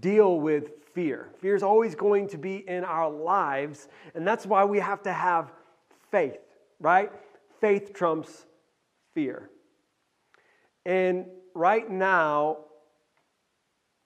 deal 0.00 0.40
with 0.40 0.72
fear. 1.00 1.30
Fear 1.40 1.54
is 1.54 1.62
always 1.62 1.94
going 1.94 2.28
to 2.28 2.36
be 2.36 2.56
in 2.68 2.84
our 2.84 3.08
lives, 3.08 3.88
and 4.14 4.26
that's 4.28 4.44
why 4.44 4.66
we 4.66 4.78
have 4.78 5.02
to 5.04 5.12
have 5.14 5.50
faith, 6.10 6.36
right? 6.78 7.10
Faith 7.58 7.94
trumps 7.94 8.44
fear. 9.14 9.48
And 10.84 11.24
right 11.54 11.90
now, 11.90 12.58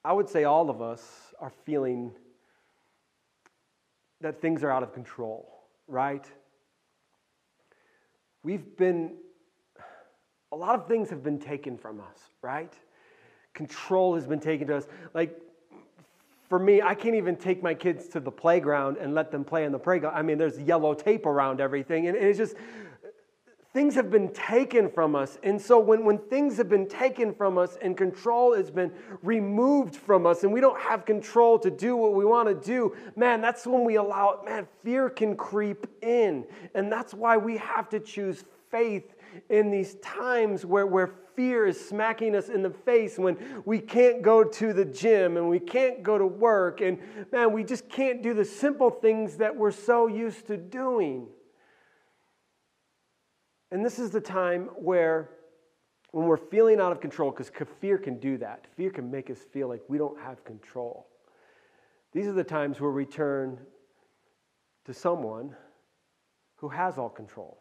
I 0.04 0.12
would 0.12 0.28
say 0.28 0.44
all 0.44 0.70
of 0.70 0.80
us 0.80 1.02
are 1.40 1.50
feeling 1.66 2.12
that 4.20 4.40
things 4.40 4.62
are 4.62 4.70
out 4.70 4.84
of 4.84 4.94
control, 4.94 5.48
right? 5.88 6.24
We've 8.44 8.76
been, 8.76 9.16
a 10.52 10.56
lot 10.56 10.78
of 10.78 10.86
things 10.86 11.10
have 11.10 11.24
been 11.24 11.40
taken 11.40 11.76
from 11.76 12.00
us, 12.00 12.18
right? 12.40 12.72
Control 13.52 14.14
has 14.14 14.28
been 14.28 14.38
taken 14.38 14.68
to 14.68 14.76
us. 14.76 14.86
Like, 15.12 15.40
for 16.48 16.58
me, 16.58 16.82
I 16.82 16.94
can't 16.94 17.14
even 17.14 17.36
take 17.36 17.62
my 17.62 17.74
kids 17.74 18.08
to 18.08 18.20
the 18.20 18.30
playground 18.30 18.98
and 18.98 19.14
let 19.14 19.30
them 19.30 19.44
play 19.44 19.64
in 19.64 19.72
the 19.72 19.78
playground. 19.78 20.14
I 20.14 20.22
mean, 20.22 20.38
there's 20.38 20.58
yellow 20.58 20.94
tape 20.94 21.26
around 21.26 21.60
everything, 21.60 22.06
and 22.06 22.16
it's 22.16 22.38
just, 22.38 22.54
things 23.74 23.96
have 23.96 24.08
been 24.08 24.32
taken 24.32 24.88
from 24.88 25.16
us. 25.16 25.36
And 25.42 25.60
so 25.60 25.80
when, 25.80 26.04
when 26.04 26.18
things 26.18 26.56
have 26.58 26.68
been 26.68 26.86
taken 26.86 27.34
from 27.34 27.58
us 27.58 27.76
and 27.82 27.96
control 27.96 28.54
has 28.54 28.70
been 28.70 28.92
removed 29.22 29.96
from 29.96 30.26
us 30.26 30.44
and 30.44 30.52
we 30.52 30.60
don't 30.60 30.80
have 30.80 31.04
control 31.04 31.58
to 31.58 31.70
do 31.70 31.96
what 31.96 32.14
we 32.14 32.24
want 32.24 32.48
to 32.48 32.54
do, 32.54 32.94
man, 33.16 33.40
that's 33.40 33.66
when 33.66 33.84
we 33.84 33.96
allow, 33.96 34.40
man, 34.44 34.68
fear 34.84 35.10
can 35.10 35.36
creep 35.36 35.88
in. 36.02 36.46
And 36.76 36.90
that's 36.90 37.12
why 37.12 37.36
we 37.36 37.56
have 37.56 37.88
to 37.88 37.98
choose 37.98 38.44
faith 38.70 39.16
in 39.48 39.72
these 39.72 39.96
times 39.96 40.64
where, 40.64 40.86
where 40.86 41.10
fear 41.34 41.66
is 41.66 41.88
smacking 41.88 42.34
us 42.34 42.48
in 42.48 42.62
the 42.62 42.70
face 42.70 43.18
when 43.18 43.36
we 43.64 43.78
can't 43.78 44.22
go 44.22 44.44
to 44.44 44.72
the 44.72 44.84
gym 44.84 45.36
and 45.36 45.48
we 45.48 45.58
can't 45.58 46.02
go 46.02 46.18
to 46.18 46.26
work 46.26 46.80
and 46.80 46.98
man 47.32 47.52
we 47.52 47.64
just 47.64 47.88
can't 47.88 48.22
do 48.22 48.34
the 48.34 48.44
simple 48.44 48.90
things 48.90 49.36
that 49.36 49.54
we're 49.54 49.70
so 49.70 50.06
used 50.06 50.46
to 50.46 50.56
doing 50.56 51.26
and 53.74 53.84
this 53.84 53.98
is 53.98 54.12
the 54.12 54.20
time 54.20 54.70
where, 54.76 55.30
when 56.12 56.26
we're 56.26 56.36
feeling 56.36 56.80
out 56.80 56.92
of 56.92 57.00
control, 57.00 57.32
because 57.32 57.50
fear 57.80 57.98
can 57.98 58.20
do 58.20 58.38
that, 58.38 58.68
fear 58.76 58.88
can 58.88 59.10
make 59.10 59.30
us 59.30 59.38
feel 59.52 59.68
like 59.68 59.82
we 59.88 59.98
don't 59.98 60.16
have 60.20 60.44
control. 60.44 61.08
These 62.12 62.28
are 62.28 62.32
the 62.32 62.44
times 62.44 62.80
where 62.80 62.92
we 62.92 63.04
turn 63.04 63.58
to 64.84 64.94
someone 64.94 65.56
who 66.54 66.68
has 66.68 66.98
all 66.98 67.08
control. 67.08 67.58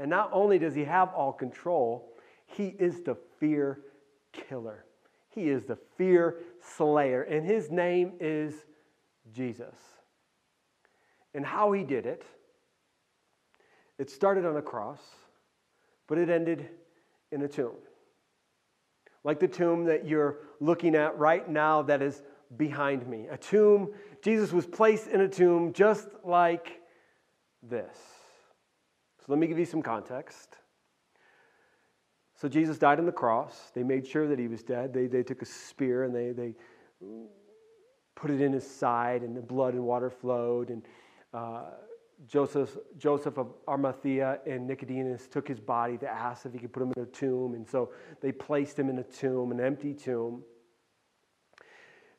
And 0.00 0.10
not 0.10 0.30
only 0.32 0.58
does 0.58 0.74
he 0.74 0.82
have 0.82 1.14
all 1.14 1.32
control, 1.32 2.13
he 2.46 2.74
is 2.78 3.02
the 3.02 3.16
fear 3.38 3.80
killer. 4.32 4.84
He 5.28 5.48
is 5.48 5.64
the 5.64 5.78
fear 5.96 6.38
slayer. 6.76 7.22
And 7.22 7.44
his 7.44 7.70
name 7.70 8.12
is 8.20 8.54
Jesus. 9.32 9.74
And 11.34 11.44
how 11.44 11.72
he 11.72 11.82
did 11.82 12.06
it 12.06 12.24
it 13.98 14.10
started 14.10 14.44
on 14.44 14.56
a 14.56 14.62
cross, 14.62 15.00
but 16.08 16.18
it 16.18 16.28
ended 16.28 16.68
in 17.30 17.42
a 17.42 17.48
tomb. 17.48 17.76
Like 19.22 19.40
the 19.40 19.48
tomb 19.48 19.84
that 19.84 20.06
you're 20.06 20.38
looking 20.60 20.94
at 20.94 21.16
right 21.16 21.48
now 21.48 21.82
that 21.82 22.02
is 22.02 22.22
behind 22.56 23.06
me. 23.06 23.26
A 23.30 23.38
tomb, 23.38 23.92
Jesus 24.22 24.52
was 24.52 24.66
placed 24.66 25.06
in 25.06 25.20
a 25.20 25.28
tomb 25.28 25.72
just 25.72 26.08
like 26.24 26.80
this. 27.62 27.96
So 29.20 29.26
let 29.28 29.38
me 29.38 29.46
give 29.46 29.58
you 29.58 29.64
some 29.64 29.82
context. 29.82 30.56
So 32.44 32.48
Jesus 32.50 32.76
died 32.76 32.98
on 32.98 33.06
the 33.06 33.10
cross. 33.10 33.72
They 33.74 33.82
made 33.82 34.06
sure 34.06 34.28
that 34.28 34.38
he 34.38 34.48
was 34.48 34.62
dead. 34.62 34.92
They, 34.92 35.06
they 35.06 35.22
took 35.22 35.40
a 35.40 35.46
spear 35.46 36.02
and 36.02 36.14
they, 36.14 36.32
they 36.32 36.54
put 38.16 38.30
it 38.30 38.42
in 38.42 38.52
his 38.52 38.70
side, 38.70 39.22
and 39.22 39.34
the 39.34 39.40
blood 39.40 39.72
and 39.72 39.82
water 39.82 40.10
flowed. 40.10 40.68
And 40.68 40.82
uh, 41.32 41.62
Joseph, 42.28 42.76
Joseph 42.98 43.38
of 43.38 43.54
Arimathea 43.66 44.40
and 44.46 44.66
Nicodemus 44.66 45.26
took 45.26 45.48
his 45.48 45.58
body 45.58 45.96
to 45.96 46.06
ask 46.06 46.44
if 46.44 46.52
he 46.52 46.58
could 46.58 46.70
put 46.70 46.82
him 46.82 46.92
in 46.94 47.04
a 47.04 47.06
tomb. 47.06 47.54
And 47.54 47.66
so 47.66 47.92
they 48.20 48.30
placed 48.30 48.78
him 48.78 48.90
in 48.90 48.98
a 48.98 49.04
tomb, 49.04 49.50
an 49.50 49.58
empty 49.58 49.94
tomb. 49.94 50.42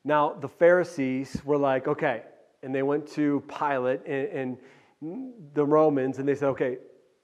Now, 0.03 0.33
the 0.33 0.49
Pharisees 0.49 1.39
were 1.45 1.57
like, 1.59 1.88
okay. 1.88 2.23
And 2.63 2.73
they 2.73 2.81
went 2.81 3.05
to 3.09 3.43
Pilate 3.47 4.01
and, 4.07 4.57
and 5.03 5.33
the 5.53 5.65
Romans, 5.67 6.17
and 6.17 6.27
they 6.27 6.33
said, 6.33 6.47
okay, 6.47 6.79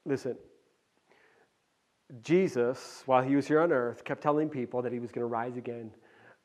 listen. 0.05 0.37
Jesus, 2.23 3.03
while 3.05 3.23
he 3.23 3.35
was 3.35 3.47
here 3.47 3.61
on 3.61 3.71
earth, 3.71 4.03
kept 4.03 4.21
telling 4.21 4.49
people 4.49 4.81
that 4.81 4.91
he 4.91 4.99
was 4.99 5.11
going 5.11 5.21
to 5.21 5.27
rise 5.27 5.57
again 5.57 5.91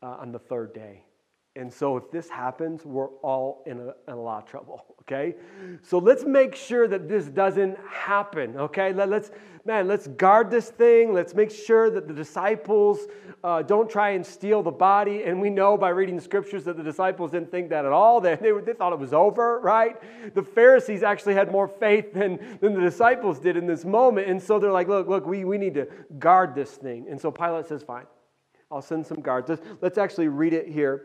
uh, 0.02 0.16
on 0.20 0.32
the 0.32 0.38
third 0.38 0.72
day. 0.72 1.02
And 1.56 1.72
so, 1.72 1.96
if 1.96 2.10
this 2.10 2.28
happens, 2.28 2.84
we're 2.84 3.08
all 3.22 3.62
in 3.66 3.78
a, 3.78 3.94
in 4.08 4.14
a, 4.14 4.20
lot 4.20 4.42
of 4.42 4.48
trouble, 4.48 4.84
okay? 5.02 5.34
So, 5.82 5.98
let's 5.98 6.24
make 6.24 6.54
sure 6.54 6.86
that 6.86 7.08
this 7.08 7.26
doesn't 7.26 7.78
happen, 7.88 8.56
okay? 8.58 8.92
Let, 8.92 9.10
us 9.12 9.30
man, 9.64 9.88
let's 9.88 10.06
guard 10.06 10.50
this 10.50 10.70
thing. 10.70 11.12
Let's 11.12 11.34
make 11.34 11.50
sure 11.50 11.90
that 11.90 12.06
the 12.06 12.14
disciples 12.14 13.06
uh, 13.42 13.62
don't 13.62 13.90
try 13.90 14.10
and 14.10 14.24
steal 14.24 14.62
the 14.62 14.70
body. 14.70 15.24
And 15.24 15.40
we 15.40 15.50
know 15.50 15.76
by 15.76 15.88
reading 15.88 16.14
the 16.14 16.22
scriptures 16.22 16.64
that 16.64 16.76
the 16.76 16.82
disciples 16.82 17.32
didn't 17.32 17.50
think 17.50 17.70
that 17.70 17.84
at 17.84 17.92
all. 17.92 18.20
They, 18.26 18.34
they, 18.34 18.52
they 18.64 18.72
thought 18.72 18.92
it 18.92 18.98
was 18.98 19.12
over, 19.12 19.60
right? 19.60 19.96
The 20.34 20.42
Pharisees 20.42 21.04
actually 21.04 21.34
had 21.34 21.52
more 21.52 21.68
faith 21.68 22.12
than, 22.12 22.58
than 22.60 22.74
the 22.74 22.80
disciples 22.80 23.38
did 23.38 23.56
in 23.56 23.66
this 23.66 23.84
moment. 23.84 24.28
And 24.28 24.42
so 24.42 24.58
they're 24.58 24.72
like, 24.72 24.88
look, 24.88 25.06
look, 25.06 25.26
we, 25.26 25.44
we 25.44 25.58
need 25.58 25.74
to 25.74 25.86
guard 26.18 26.54
this 26.54 26.72
thing. 26.72 27.06
And 27.08 27.20
so 27.20 27.30
Pilate 27.30 27.66
says, 27.66 27.84
fine, 27.84 28.06
I'll 28.70 28.82
send 28.82 29.06
some 29.06 29.20
guards. 29.20 29.48
Let's, 29.48 29.62
let's 29.80 29.98
actually 29.98 30.28
read 30.28 30.52
it 30.52 30.68
here 30.68 31.04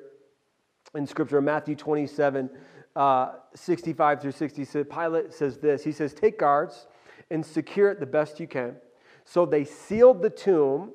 in 0.95 1.07
Scripture, 1.07 1.41
Matthew 1.41 1.75
27, 1.75 2.49
uh, 2.95 3.33
65 3.55 4.21
through 4.21 4.31
60, 4.31 4.83
Pilate 4.83 5.33
says 5.33 5.57
this 5.57 5.83
He 5.83 5.91
says, 5.91 6.13
Take 6.13 6.39
guards 6.39 6.87
and 7.29 7.45
secure 7.45 7.89
it 7.91 7.99
the 7.99 8.05
best 8.05 8.39
you 8.39 8.47
can. 8.47 8.75
So 9.25 9.45
they 9.45 9.63
sealed 9.63 10.21
the 10.21 10.29
tomb 10.29 10.91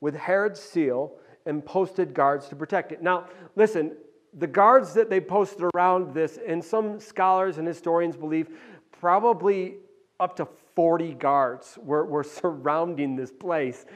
with 0.00 0.14
Herod's 0.14 0.60
seal 0.60 1.14
and 1.46 1.64
posted 1.64 2.14
guards 2.14 2.48
to 2.48 2.56
protect 2.56 2.92
it. 2.92 3.02
Now, 3.02 3.26
listen, 3.56 3.96
the 4.34 4.46
guards 4.46 4.94
that 4.94 5.10
they 5.10 5.20
posted 5.20 5.68
around 5.74 6.14
this, 6.14 6.38
and 6.46 6.64
some 6.64 7.00
scholars 7.00 7.58
and 7.58 7.66
historians 7.66 8.16
believe 8.16 8.48
probably 8.92 9.76
up 10.20 10.36
to 10.36 10.46
40 10.76 11.14
guards 11.14 11.78
were, 11.82 12.04
were 12.04 12.24
surrounding 12.40 13.16
this 13.16 13.32
place. 13.32 13.86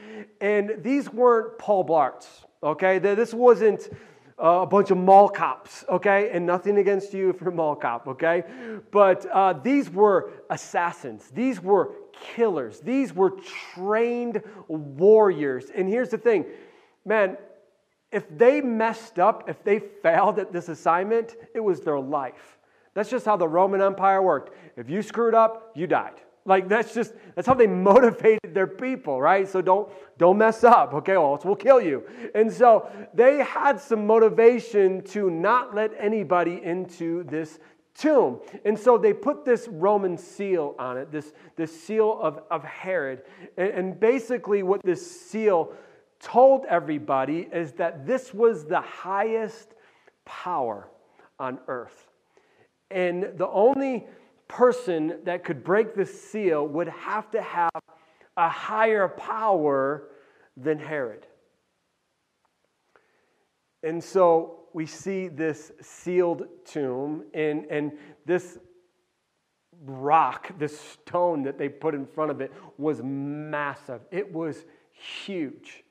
And 0.41 0.75
these 0.79 1.11
weren't 1.11 1.57
Paul 1.57 1.85
Blarts, 1.85 2.27
okay? 2.63 2.99
This 2.99 3.33
wasn't 3.33 3.89
uh, 4.41 4.61
a 4.61 4.65
bunch 4.65 4.91
of 4.91 4.97
mall 4.97 5.29
cops, 5.29 5.85
okay? 5.89 6.29
And 6.31 6.45
nothing 6.45 6.77
against 6.77 7.13
you 7.13 7.29
if 7.29 7.39
you're 7.39 7.51
a 7.51 7.55
mall 7.55 7.75
cop, 7.75 8.07
okay? 8.07 8.43
But 8.91 9.25
uh, 9.27 9.53
these 9.53 9.89
were 9.89 10.31
assassins, 10.49 11.29
these 11.33 11.61
were 11.61 11.91
killers, 12.11 12.79
these 12.79 13.13
were 13.13 13.31
trained 13.73 14.41
warriors. 14.67 15.71
And 15.73 15.87
here's 15.87 16.09
the 16.09 16.17
thing 16.17 16.45
man, 17.05 17.37
if 18.11 18.25
they 18.37 18.61
messed 18.61 19.19
up, 19.19 19.49
if 19.49 19.63
they 19.63 19.79
failed 19.79 20.39
at 20.39 20.51
this 20.51 20.69
assignment, 20.69 21.35
it 21.53 21.59
was 21.59 21.81
their 21.81 21.99
life. 21.99 22.57
That's 22.93 23.09
just 23.09 23.25
how 23.25 23.35
the 23.35 23.47
Roman 23.47 23.81
Empire 23.81 24.21
worked. 24.21 24.55
If 24.77 24.89
you 24.89 25.01
screwed 25.01 25.35
up, 25.35 25.71
you 25.75 25.85
died. 25.85 26.21
Like 26.45 26.69
that's 26.69 26.93
just 26.93 27.13
that's 27.35 27.47
how 27.47 27.55
they 27.55 27.67
motivated 27.91 28.53
their 28.53 28.67
people, 28.67 29.21
right? 29.21 29.47
So 29.47 29.61
don't 29.61 29.89
don't 30.17 30.37
mess 30.37 30.63
up, 30.63 30.93
okay? 30.93 31.15
Or 31.15 31.35
else 31.35 31.45
we'll 31.45 31.55
kill 31.55 31.81
you. 31.81 32.03
And 32.33 32.51
so 32.51 32.89
they 33.13 33.43
had 33.43 33.79
some 33.79 34.05
motivation 34.05 35.01
to 35.05 35.29
not 35.29 35.75
let 35.75 35.91
anybody 35.99 36.61
into 36.63 37.23
this 37.23 37.59
tomb. 37.95 38.39
And 38.63 38.77
so 38.77 38.97
they 38.97 39.13
put 39.13 39.45
this 39.45 39.67
Roman 39.67 40.17
seal 40.17 40.75
on 40.77 40.97
it, 40.97 41.11
this, 41.11 41.33
this 41.55 41.83
seal 41.83 42.19
of, 42.21 42.41
of 42.51 42.63
Herod. 42.63 43.23
And, 43.57 43.69
and 43.69 43.99
basically, 43.99 44.63
what 44.63 44.83
this 44.83 45.21
seal 45.21 45.73
told 46.19 46.65
everybody 46.65 47.47
is 47.51 47.73
that 47.73 48.05
this 48.05 48.33
was 48.33 48.65
the 48.65 48.81
highest 48.81 49.73
power 50.25 50.87
on 51.39 51.59
earth. 51.67 52.07
And 52.91 53.31
the 53.37 53.47
only 53.47 54.05
person 54.47 55.19
that 55.23 55.43
could 55.43 55.63
break 55.63 55.95
the 55.95 56.05
seal 56.05 56.67
would 56.67 56.87
have 56.87 57.31
to 57.31 57.41
have 57.41 57.71
a 58.37 58.49
higher 58.49 59.07
power 59.07 60.09
than 60.57 60.79
Herod. 60.79 61.25
And 63.83 64.03
so 64.03 64.65
we 64.73 64.85
see 64.85 65.29
this 65.29 65.71
sealed 65.81 66.43
tomb, 66.65 67.23
and, 67.33 67.65
and 67.69 67.93
this 68.25 68.57
rock, 69.85 70.51
this 70.59 70.77
stone 70.79 71.43
that 71.43 71.57
they 71.57 71.69
put 71.69 71.95
in 71.95 72.05
front 72.05 72.31
of 72.31 72.41
it 72.41 72.51
was 72.77 73.01
massive. 73.01 74.01
It 74.11 74.33
was 74.33 74.65
huge. 74.91 75.84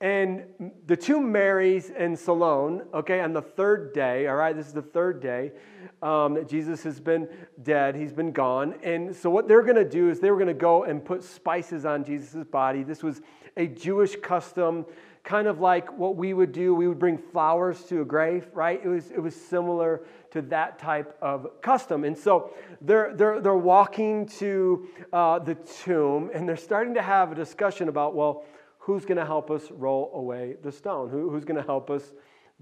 And 0.00 0.44
the 0.86 0.96
two 0.96 1.20
Marys 1.20 1.90
and 1.90 2.16
Salome, 2.16 2.82
okay, 2.94 3.20
on 3.20 3.32
the 3.32 3.42
third 3.42 3.92
day, 3.92 4.28
all 4.28 4.36
right, 4.36 4.54
this 4.54 4.68
is 4.68 4.72
the 4.72 4.80
third 4.80 5.20
day 5.20 5.50
um, 6.02 6.34
that 6.34 6.48
Jesus 6.48 6.84
has 6.84 7.00
been 7.00 7.28
dead, 7.64 7.96
he's 7.96 8.12
been 8.12 8.30
gone. 8.30 8.74
And 8.84 9.14
so, 9.14 9.28
what 9.28 9.48
they're 9.48 9.64
going 9.64 9.74
to 9.74 9.88
do 9.88 10.08
is 10.08 10.20
they 10.20 10.30
were 10.30 10.36
going 10.36 10.46
to 10.46 10.54
go 10.54 10.84
and 10.84 11.04
put 11.04 11.24
spices 11.24 11.84
on 11.84 12.04
Jesus' 12.04 12.44
body. 12.44 12.84
This 12.84 13.02
was 13.02 13.22
a 13.56 13.66
Jewish 13.66 14.14
custom, 14.22 14.86
kind 15.24 15.48
of 15.48 15.58
like 15.58 15.92
what 15.98 16.14
we 16.14 16.32
would 16.32 16.52
do. 16.52 16.76
We 16.76 16.86
would 16.86 17.00
bring 17.00 17.18
flowers 17.18 17.82
to 17.86 18.02
a 18.02 18.04
grave, 18.04 18.46
right? 18.54 18.80
It 18.80 18.88
was, 18.88 19.10
it 19.10 19.18
was 19.18 19.34
similar 19.34 20.02
to 20.30 20.42
that 20.42 20.78
type 20.78 21.18
of 21.20 21.60
custom. 21.60 22.04
And 22.04 22.16
so, 22.16 22.54
they're, 22.80 23.16
they're, 23.16 23.40
they're 23.40 23.54
walking 23.56 24.26
to 24.38 24.88
uh, 25.12 25.40
the 25.40 25.56
tomb 25.56 26.30
and 26.32 26.48
they're 26.48 26.56
starting 26.56 26.94
to 26.94 27.02
have 27.02 27.32
a 27.32 27.34
discussion 27.34 27.88
about, 27.88 28.14
well, 28.14 28.44
who's 28.88 29.04
going 29.04 29.18
to 29.18 29.26
help 29.26 29.50
us 29.50 29.70
roll 29.70 30.10
away 30.14 30.56
the 30.62 30.72
stone? 30.72 31.10
Who, 31.10 31.28
who's 31.28 31.44
going 31.44 31.60
to 31.60 31.66
help 31.66 31.90
us 31.90 32.14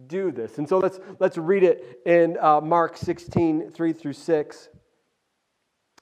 do 0.08 0.32
this? 0.32 0.58
And 0.58 0.68
so 0.68 0.78
let's, 0.78 0.98
let's 1.20 1.38
read 1.38 1.62
it 1.62 2.00
in 2.04 2.36
uh, 2.40 2.60
Mark 2.60 2.96
16, 2.96 3.70
3 3.70 3.92
through 3.92 4.12
6. 4.12 4.68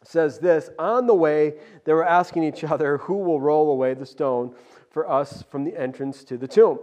It 0.01 0.09
says 0.09 0.39
this 0.39 0.71
On 0.79 1.07
the 1.07 1.15
way, 1.15 1.57
they 1.85 1.93
were 1.93 2.09
asking 2.09 2.43
each 2.43 2.65
other, 2.65 2.97
Who 2.97 3.19
will 3.19 3.39
roll 3.39 3.71
away 3.71 3.93
the 3.93 4.07
stone 4.07 4.55
for 4.89 5.07
us 5.11 5.43
from 5.51 5.63
the 5.63 5.79
entrance 5.79 6.25
to 6.25 6.39
the 6.39 6.49
tomb? 6.49 6.79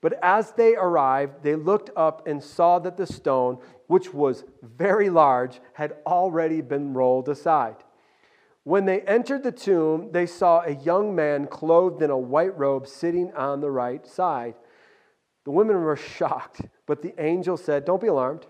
But 0.00 0.18
as 0.20 0.50
they 0.50 0.74
arrived, 0.74 1.44
they 1.44 1.54
looked 1.54 1.90
up 1.94 2.26
and 2.26 2.42
saw 2.42 2.80
that 2.80 2.96
the 2.96 3.06
stone, 3.06 3.58
which 3.86 4.12
was 4.12 4.42
very 4.62 5.10
large, 5.10 5.60
had 5.74 5.92
already 6.04 6.60
been 6.60 6.92
rolled 6.92 7.28
aside. 7.28 7.76
When 8.64 8.84
they 8.84 9.00
entered 9.02 9.42
the 9.42 9.52
tomb, 9.52 10.10
they 10.12 10.26
saw 10.26 10.60
a 10.60 10.74
young 10.74 11.14
man 11.14 11.46
clothed 11.46 12.02
in 12.02 12.10
a 12.10 12.18
white 12.18 12.56
robe 12.58 12.86
sitting 12.86 13.32
on 13.32 13.60
the 13.60 13.70
right 13.70 14.06
side. 14.06 14.54
The 15.44 15.50
women 15.50 15.76
were 15.76 15.96
shocked, 15.96 16.62
but 16.86 17.02
the 17.02 17.14
angel 17.22 17.56
said, 17.56 17.84
Don't 17.84 18.00
be 18.00 18.08
alarmed. 18.08 18.46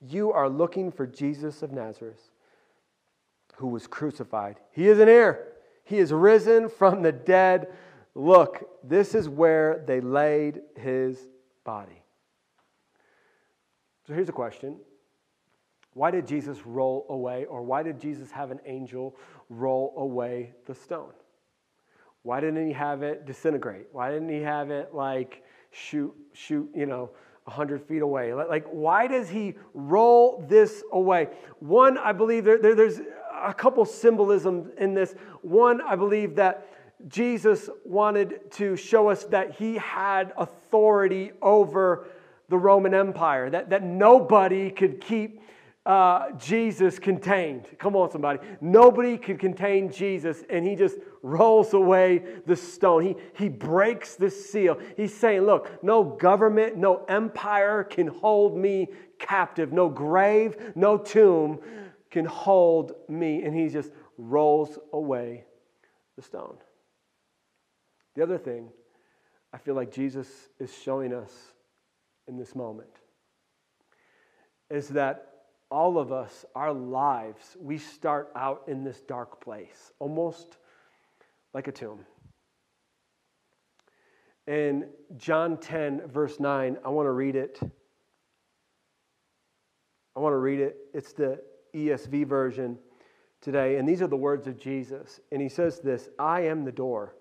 You 0.00 0.32
are 0.32 0.48
looking 0.48 0.90
for 0.90 1.06
Jesus 1.06 1.62
of 1.62 1.72
Nazareth, 1.72 2.30
who 3.56 3.68
was 3.68 3.86
crucified. 3.86 4.56
He 4.72 4.88
isn't 4.88 5.08
here, 5.08 5.46
he 5.84 5.98
is 5.98 6.12
risen 6.12 6.68
from 6.68 7.02
the 7.02 7.12
dead. 7.12 7.68
Look, 8.14 8.68
this 8.82 9.14
is 9.14 9.28
where 9.28 9.84
they 9.86 10.00
laid 10.00 10.62
his 10.74 11.18
body. 11.64 12.02
So 14.06 14.14
here's 14.14 14.28
a 14.28 14.32
question 14.32 14.78
why 15.96 16.10
did 16.10 16.26
Jesus 16.26 16.66
roll 16.66 17.06
away, 17.08 17.46
or 17.46 17.62
why 17.62 17.82
did 17.82 17.98
Jesus 17.98 18.30
have 18.30 18.50
an 18.50 18.60
angel 18.66 19.16
roll 19.48 19.94
away 19.96 20.52
the 20.66 20.74
stone? 20.74 21.12
Why 22.22 22.40
didn't 22.40 22.66
he 22.66 22.72
have 22.72 23.02
it 23.02 23.24
disintegrate? 23.24 23.86
Why 23.92 24.10
didn't 24.10 24.28
he 24.28 24.40
have 24.40 24.70
it 24.70 24.92
like 24.92 25.44
shoot, 25.70 26.12
shoot, 26.32 26.68
you 26.74 26.86
know, 26.86 27.10
100 27.44 27.80
feet 27.82 28.02
away? 28.02 28.34
Like, 28.34 28.66
why 28.66 29.06
does 29.06 29.28
he 29.28 29.54
roll 29.74 30.44
this 30.48 30.82
away? 30.92 31.28
One, 31.60 31.96
I 31.98 32.12
believe 32.12 32.44
there, 32.44 32.58
there, 32.58 32.74
there's 32.74 33.00
a 33.32 33.54
couple 33.54 33.84
symbolism 33.84 34.72
in 34.78 34.94
this. 34.94 35.14
One, 35.42 35.80
I 35.80 35.94
believe 35.94 36.34
that 36.36 36.66
Jesus 37.06 37.68
wanted 37.84 38.50
to 38.52 38.74
show 38.74 39.08
us 39.08 39.24
that 39.24 39.52
he 39.52 39.76
had 39.76 40.32
authority 40.36 41.30
over 41.40 42.08
the 42.48 42.58
Roman 42.58 42.94
Empire, 42.94 43.50
that, 43.50 43.70
that 43.70 43.82
nobody 43.82 44.70
could 44.70 45.00
keep 45.00 45.40
uh, 45.86 46.32
Jesus 46.32 46.98
contained. 46.98 47.66
Come 47.78 47.94
on, 47.94 48.10
somebody. 48.10 48.40
Nobody 48.60 49.16
could 49.16 49.38
contain 49.38 49.90
Jesus, 49.92 50.42
and 50.50 50.66
he 50.66 50.74
just 50.74 50.96
rolls 51.22 51.74
away 51.74 52.24
the 52.44 52.56
stone. 52.56 53.02
He, 53.04 53.16
he 53.34 53.48
breaks 53.48 54.16
the 54.16 54.28
seal. 54.28 54.80
He's 54.96 55.14
saying, 55.14 55.42
Look, 55.42 55.82
no 55.84 56.02
government, 56.02 56.76
no 56.76 57.04
empire 57.04 57.84
can 57.84 58.08
hold 58.08 58.56
me 58.56 58.88
captive. 59.20 59.72
No 59.72 59.88
grave, 59.88 60.56
no 60.74 60.98
tomb 60.98 61.60
can 62.10 62.24
hold 62.24 62.92
me. 63.08 63.44
And 63.44 63.54
he 63.54 63.68
just 63.68 63.92
rolls 64.18 64.78
away 64.92 65.44
the 66.16 66.22
stone. 66.22 66.56
The 68.16 68.24
other 68.24 68.38
thing 68.38 68.70
I 69.52 69.58
feel 69.58 69.76
like 69.76 69.92
Jesus 69.92 70.28
is 70.58 70.74
showing 70.82 71.14
us 71.14 71.32
in 72.26 72.36
this 72.36 72.56
moment 72.56 72.90
is 74.68 74.88
that 74.88 75.35
all 75.70 75.98
of 75.98 76.12
us, 76.12 76.44
our 76.54 76.72
lives, 76.72 77.56
we 77.60 77.78
start 77.78 78.30
out 78.36 78.62
in 78.68 78.84
this 78.84 79.00
dark 79.00 79.40
place, 79.40 79.92
almost 79.98 80.58
like 81.54 81.68
a 81.68 81.72
tomb. 81.72 82.00
In 84.46 84.88
John 85.16 85.56
10, 85.56 86.08
verse 86.08 86.38
9, 86.38 86.78
I 86.84 86.88
want 86.88 87.06
to 87.06 87.10
read 87.10 87.34
it. 87.34 87.58
I 90.14 90.20
want 90.20 90.32
to 90.32 90.38
read 90.38 90.60
it. 90.60 90.76
It's 90.94 91.12
the 91.12 91.40
ESV 91.74 92.26
version 92.26 92.78
today. 93.40 93.76
And 93.76 93.88
these 93.88 94.02
are 94.02 94.06
the 94.06 94.16
words 94.16 94.46
of 94.46 94.58
Jesus. 94.58 95.20
And 95.32 95.42
he 95.42 95.48
says 95.48 95.80
this 95.80 96.08
I 96.18 96.42
am 96.42 96.64
the 96.64 96.72
door. 96.72 97.16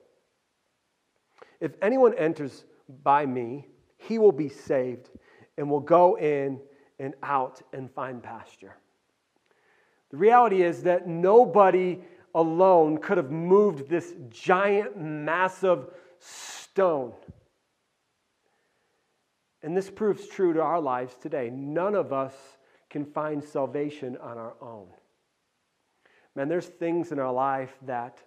If 1.60 1.72
anyone 1.82 2.14
enters 2.16 2.66
by 3.04 3.26
me, 3.26 3.68
he 3.98 4.20
will 4.20 4.32
be 4.32 4.50
saved 4.50 5.10
and 5.58 5.70
will 5.70 5.80
go 5.80 6.18
in 6.18 6.60
and 7.00 7.14
out 7.24 7.62
and 7.74 7.92
find 7.92 8.22
pasture. 8.22 8.76
The 10.12 10.18
reality 10.18 10.62
is 10.62 10.84
that 10.84 11.08
nobody 11.08 12.00
alone 12.34 12.98
could 12.98 13.18
have 13.18 13.32
moved 13.32 13.90
this 13.90 14.14
giant, 14.30 14.98
massive 14.98 15.88
stone. 16.20 17.14
And 19.64 19.76
this 19.76 19.90
proves 19.90 20.28
true 20.28 20.54
to 20.54 20.62
our 20.62 20.80
lives 20.80 21.16
today. 21.16 21.50
None 21.50 21.96
of 21.96 22.14
us 22.14 22.34
can 22.90 23.06
find 23.06 23.44
salvation 23.44 24.18
on 24.18 24.38
our 24.38 24.54
own. 24.62 24.88
Man, 26.36 26.50
there's 26.50 26.68
things 26.68 27.12
in 27.12 27.20
our 27.20 27.34
life 27.34 27.76
that 27.86 28.22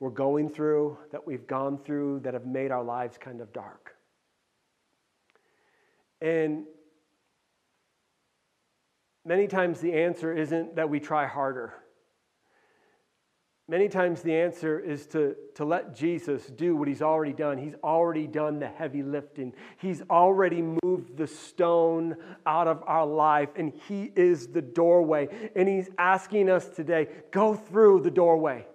we're 0.00 0.10
going 0.10 0.50
through, 0.50 0.98
that 1.12 1.26
we've 1.26 1.46
gone 1.46 1.78
through, 1.78 2.20
that 2.20 2.34
have 2.34 2.46
made 2.46 2.70
our 2.70 2.82
lives 2.82 3.16
kind 3.18 3.40
of 3.40 3.52
dark. 3.52 3.95
And 6.20 6.64
many 9.24 9.46
times 9.46 9.80
the 9.80 9.92
answer 9.92 10.32
isn't 10.32 10.76
that 10.76 10.88
we 10.88 11.00
try 11.00 11.26
harder. 11.26 11.74
Many 13.68 13.88
times 13.88 14.22
the 14.22 14.32
answer 14.32 14.78
is 14.78 15.06
to, 15.08 15.34
to 15.56 15.64
let 15.64 15.92
Jesus 15.92 16.46
do 16.46 16.76
what 16.76 16.86
he's 16.86 17.02
already 17.02 17.32
done. 17.32 17.58
He's 17.58 17.74
already 17.82 18.28
done 18.28 18.60
the 18.60 18.68
heavy 18.68 19.02
lifting. 19.02 19.52
He's 19.78 20.02
already 20.08 20.62
moved 20.84 21.16
the 21.16 21.26
stone 21.26 22.14
out 22.46 22.68
of 22.68 22.84
our 22.86 23.04
life, 23.04 23.48
and 23.56 23.72
he 23.88 24.12
is 24.14 24.46
the 24.46 24.62
doorway. 24.62 25.50
And 25.56 25.68
he's 25.68 25.88
asking 25.98 26.48
us 26.48 26.68
today 26.68 27.08
go 27.32 27.54
through 27.56 28.02
the 28.02 28.10
doorway. 28.10 28.66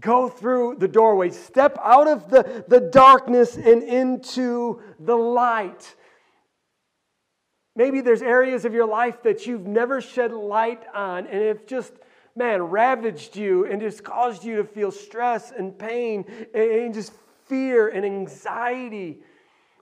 Go 0.00 0.30
through 0.30 0.76
the 0.78 0.88
doorway. 0.88 1.28
Step 1.28 1.76
out 1.82 2.08
of 2.08 2.30
the, 2.30 2.64
the 2.68 2.80
darkness 2.80 3.58
and 3.58 3.82
into 3.82 4.80
the 4.98 5.16
light. 5.16 5.94
Maybe 7.78 8.00
there's 8.00 8.22
areas 8.22 8.64
of 8.64 8.74
your 8.74 8.86
life 8.86 9.22
that 9.22 9.46
you've 9.46 9.64
never 9.64 10.00
shed 10.00 10.32
light 10.32 10.82
on, 10.92 11.28
and 11.28 11.40
it 11.40 11.68
just, 11.68 11.92
man, 12.34 12.60
ravaged 12.60 13.36
you 13.36 13.66
and 13.66 13.80
just 13.80 14.02
caused 14.02 14.42
you 14.42 14.56
to 14.56 14.64
feel 14.64 14.90
stress 14.90 15.52
and 15.56 15.78
pain 15.78 16.24
and 16.52 16.92
just 16.92 17.12
fear 17.46 17.86
and 17.86 18.04
anxiety. 18.04 19.20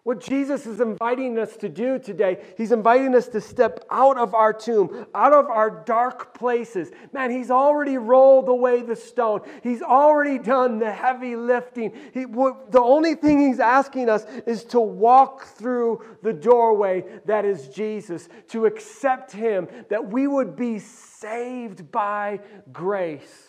What 0.07 0.21
Jesus 0.21 0.67
is 0.67 0.81
inviting 0.81 1.37
us 1.37 1.57
to 1.57 1.69
do 1.69 1.99
today, 1.99 2.39
He's 2.57 2.71
inviting 2.71 3.13
us 3.17 3.27
to 3.31 3.41
step 3.41 3.85
out 3.91 4.17
of 4.17 4.37
our 4.37 4.53
tomb, 4.53 5.05
out 5.13 5.33
of 5.33 5.47
our 5.47 5.83
dark 5.85 6.33
places. 6.33 6.93
Man, 7.13 7.33
He's 7.33 7.51
already 7.51 7.99
rolled 7.99 8.49
away 8.49 8.83
the 8.83 8.95
stone, 8.95 9.41
He's 9.65 9.83
already 9.83 10.39
done 10.39 10.79
the 10.79 10.93
heavy 10.93 11.35
lifting. 11.35 11.93
He, 12.15 12.25
the 12.25 12.81
only 12.81 13.17
thing 13.17 13.49
He's 13.49 13.59
asking 13.59 14.09
us 14.09 14.25
is 14.47 14.63
to 14.67 14.79
walk 14.79 15.45
through 15.45 16.05
the 16.23 16.33
doorway 16.33 17.03
that 17.25 17.45
is 17.45 17.67
Jesus, 17.67 18.29
to 18.51 18.67
accept 18.67 19.33
Him, 19.33 19.67
that 19.89 20.09
we 20.09 20.29
would 20.29 20.55
be 20.55 20.79
saved 20.79 21.91
by 21.91 22.39
grace. 22.73 23.49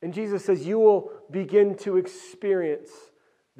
And 0.00 0.14
Jesus 0.14 0.44
says, 0.44 0.64
You 0.64 0.78
will 0.78 1.10
begin 1.28 1.74
to 1.78 1.96
experience 1.96 2.92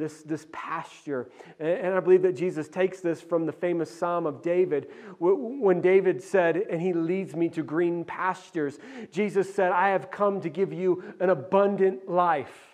this, 0.01 0.22
this 0.22 0.46
pasture. 0.51 1.30
And 1.61 1.94
I 1.94 2.01
believe 2.01 2.22
that 2.22 2.32
Jesus 2.32 2.66
takes 2.66 3.01
this 3.01 3.20
from 3.20 3.46
the 3.46 3.53
famous 3.53 3.88
Psalm 3.94 4.26
of 4.26 4.42
David, 4.42 4.88
when 5.20 5.80
David 5.80 6.20
said, 6.20 6.57
And 6.57 6.80
he 6.80 6.92
leads 6.92 7.36
me 7.36 7.48
to 7.51 7.62
green 7.62 8.05
pastures. 8.05 8.78
Jesus 9.12 9.55
said, 9.55 9.70
I 9.70 9.90
have 9.90 10.11
come 10.11 10.40
to 10.40 10.48
give 10.48 10.72
you 10.72 11.05
an 11.20 11.30
abundant 11.30 12.09
life. 12.09 12.70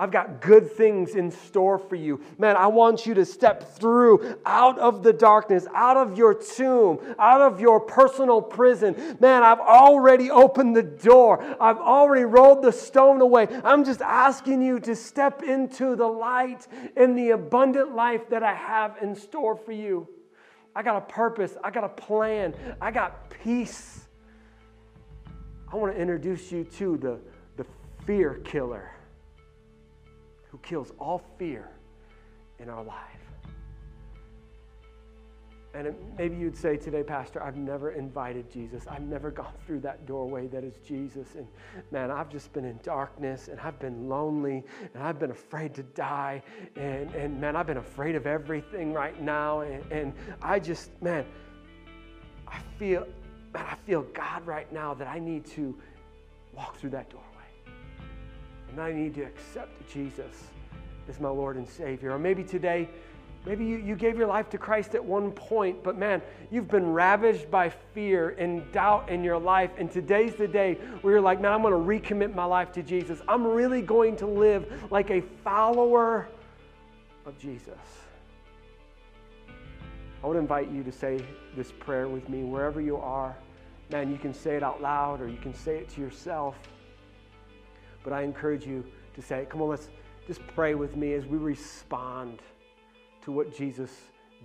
I've 0.00 0.10
got 0.10 0.40
good 0.40 0.72
things 0.72 1.14
in 1.14 1.30
store 1.30 1.78
for 1.78 1.94
you. 1.94 2.22
Man, 2.38 2.56
I 2.56 2.68
want 2.68 3.04
you 3.04 3.12
to 3.12 3.26
step 3.26 3.76
through 3.76 4.38
out 4.46 4.78
of 4.78 5.02
the 5.02 5.12
darkness, 5.12 5.66
out 5.74 5.98
of 5.98 6.16
your 6.16 6.32
tomb, 6.32 6.98
out 7.18 7.42
of 7.42 7.60
your 7.60 7.80
personal 7.80 8.40
prison. 8.40 9.18
Man, 9.20 9.42
I've 9.42 9.60
already 9.60 10.30
opened 10.30 10.74
the 10.74 10.82
door. 10.82 11.44
I've 11.60 11.76
already 11.76 12.24
rolled 12.24 12.62
the 12.62 12.72
stone 12.72 13.20
away. 13.20 13.46
I'm 13.62 13.84
just 13.84 14.00
asking 14.00 14.62
you 14.62 14.80
to 14.80 14.96
step 14.96 15.42
into 15.42 15.94
the 15.96 16.08
light 16.08 16.66
and 16.96 17.16
the 17.16 17.32
abundant 17.32 17.94
life 17.94 18.26
that 18.30 18.42
I 18.42 18.54
have 18.54 18.96
in 19.02 19.14
store 19.14 19.54
for 19.54 19.72
you. 19.72 20.08
I 20.74 20.82
got 20.82 20.96
a 20.96 21.02
purpose, 21.02 21.58
I 21.62 21.70
got 21.70 21.84
a 21.84 21.90
plan, 21.90 22.54
I 22.80 22.90
got 22.90 23.28
peace. 23.28 24.06
I 25.70 25.76
want 25.76 25.94
to 25.94 26.00
introduce 26.00 26.50
you 26.50 26.64
to 26.64 26.96
the, 26.96 27.20
the 27.58 27.66
fear 28.06 28.40
killer 28.44 28.94
who 30.50 30.58
kills 30.58 30.92
all 30.98 31.22
fear 31.38 31.68
in 32.58 32.68
our 32.68 32.82
life. 32.84 33.20
And 35.72 35.94
maybe 36.18 36.36
you'd 36.36 36.56
say 36.56 36.76
today, 36.76 37.04
Pastor, 37.04 37.40
I've 37.40 37.56
never 37.56 37.92
invited 37.92 38.50
Jesus. 38.50 38.86
I've 38.88 39.02
never 39.02 39.30
gone 39.42 39.52
through 39.66 39.80
that 39.80 40.04
doorway 40.04 40.48
that 40.48 40.64
is 40.64 40.74
Jesus. 40.84 41.36
And 41.36 41.46
man, 41.92 42.10
I've 42.10 42.28
just 42.28 42.52
been 42.52 42.64
in 42.64 42.78
darkness 42.82 43.46
and 43.48 43.60
I've 43.60 43.78
been 43.78 44.08
lonely 44.08 44.64
and 44.94 45.02
I've 45.02 45.20
been 45.20 45.30
afraid 45.30 45.74
to 45.74 45.84
die. 45.84 46.42
And, 46.74 47.14
and 47.14 47.40
man, 47.40 47.54
I've 47.54 47.68
been 47.68 47.76
afraid 47.76 48.16
of 48.16 48.26
everything 48.26 48.92
right 48.92 49.20
now. 49.22 49.60
And, 49.60 49.92
and 49.92 50.12
I 50.42 50.58
just, 50.58 50.90
man, 51.00 51.24
I 52.48 52.58
feel, 52.76 53.06
man, 53.54 53.66
I 53.66 53.76
feel 53.86 54.02
God 54.02 54.44
right 54.44 54.70
now 54.72 54.92
that 54.94 55.06
I 55.06 55.20
need 55.20 55.46
to 55.46 55.76
walk 56.52 56.76
through 56.78 56.90
that 56.90 57.10
doorway. 57.10 57.29
And 58.70 58.80
I 58.80 58.92
need 58.92 59.14
to 59.14 59.22
accept 59.22 59.90
Jesus 59.92 60.44
as 61.08 61.20
my 61.20 61.28
Lord 61.28 61.56
and 61.56 61.68
Savior. 61.68 62.12
Or 62.12 62.18
maybe 62.18 62.44
today, 62.44 62.88
maybe 63.44 63.64
you, 63.64 63.78
you 63.78 63.96
gave 63.96 64.16
your 64.16 64.26
life 64.26 64.48
to 64.50 64.58
Christ 64.58 64.94
at 64.94 65.04
one 65.04 65.32
point, 65.32 65.82
but 65.82 65.98
man, 65.98 66.22
you've 66.50 66.68
been 66.68 66.92
ravaged 66.92 67.50
by 67.50 67.68
fear 67.68 68.30
and 68.38 68.70
doubt 68.72 69.08
in 69.08 69.24
your 69.24 69.38
life. 69.38 69.70
And 69.76 69.90
today's 69.90 70.34
the 70.34 70.48
day 70.48 70.74
where 71.02 71.14
you're 71.14 71.20
like, 71.20 71.40
man, 71.40 71.52
I'm 71.52 71.62
going 71.62 71.72
to 71.72 72.08
recommit 72.08 72.34
my 72.34 72.44
life 72.44 72.70
to 72.72 72.82
Jesus. 72.82 73.20
I'm 73.28 73.46
really 73.46 73.82
going 73.82 74.16
to 74.16 74.26
live 74.26 74.90
like 74.90 75.10
a 75.10 75.22
follower 75.42 76.28
of 77.26 77.38
Jesus. 77.38 77.78
I 80.22 80.26
would 80.26 80.36
invite 80.36 80.70
you 80.70 80.82
to 80.82 80.92
say 80.92 81.24
this 81.56 81.72
prayer 81.72 82.08
with 82.08 82.28
me 82.28 82.44
wherever 82.44 82.80
you 82.80 82.98
are. 82.98 83.34
Man, 83.90 84.10
you 84.12 84.18
can 84.18 84.34
say 84.34 84.54
it 84.54 84.62
out 84.62 84.82
loud 84.82 85.20
or 85.20 85.28
you 85.28 85.38
can 85.38 85.54
say 85.54 85.78
it 85.78 85.88
to 85.90 86.00
yourself. 86.00 86.56
But 88.02 88.12
I 88.12 88.22
encourage 88.22 88.66
you 88.66 88.84
to 89.14 89.22
say, 89.22 89.46
come 89.48 89.60
on, 89.62 89.68
let's 89.68 89.88
just 90.26 90.40
pray 90.54 90.74
with 90.74 90.96
me 90.96 91.14
as 91.14 91.26
we 91.26 91.38
respond 91.38 92.40
to 93.22 93.32
what 93.32 93.54
Jesus 93.54 93.90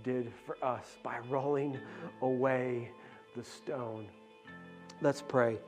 did 0.02 0.32
for 0.44 0.62
us 0.64 0.98
by 1.02 1.18
rolling 1.28 1.78
away 2.22 2.90
the 3.34 3.44
stone. 3.44 4.08
Let's 5.00 5.22
pray. 5.22 5.58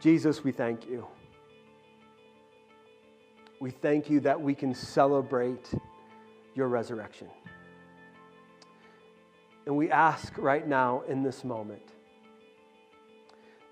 Jesus, 0.00 0.44
we 0.44 0.52
thank 0.52 0.86
you. 0.86 1.06
We 3.60 3.70
thank 3.70 4.10
you 4.10 4.20
that 4.20 4.40
we 4.40 4.54
can 4.54 4.74
celebrate 4.74 5.70
your 6.54 6.68
resurrection. 6.68 7.28
And 9.66 9.76
we 9.76 9.90
ask 9.90 10.36
right 10.36 10.66
now 10.66 11.02
in 11.08 11.22
this 11.22 11.44
moment 11.44 11.93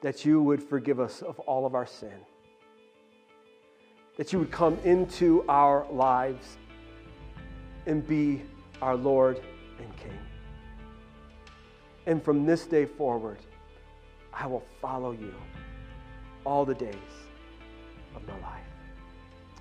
that 0.02 0.24
you 0.24 0.42
would 0.42 0.62
forgive 0.62 1.00
us 1.00 1.22
of 1.22 1.38
all 1.40 1.64
of 1.64 1.74
our 1.74 1.86
sin, 1.86 2.26
that 4.16 4.32
you 4.32 4.38
would 4.38 4.50
come 4.50 4.76
into 4.84 5.44
our 5.48 5.86
lives 5.90 6.58
and 7.86 8.06
be 8.06 8.42
our 8.82 8.96
Lord 8.96 9.40
and 9.78 9.96
King. 9.96 10.18
And 12.06 12.22
from 12.22 12.44
this 12.44 12.66
day 12.66 12.84
forward, 12.84 13.38
I 14.34 14.46
will 14.46 14.64
follow 14.80 15.12
you 15.12 15.34
all 16.44 16.64
the 16.64 16.74
days 16.74 16.94
of 18.16 18.26
my 18.26 18.34
life. 18.40 18.60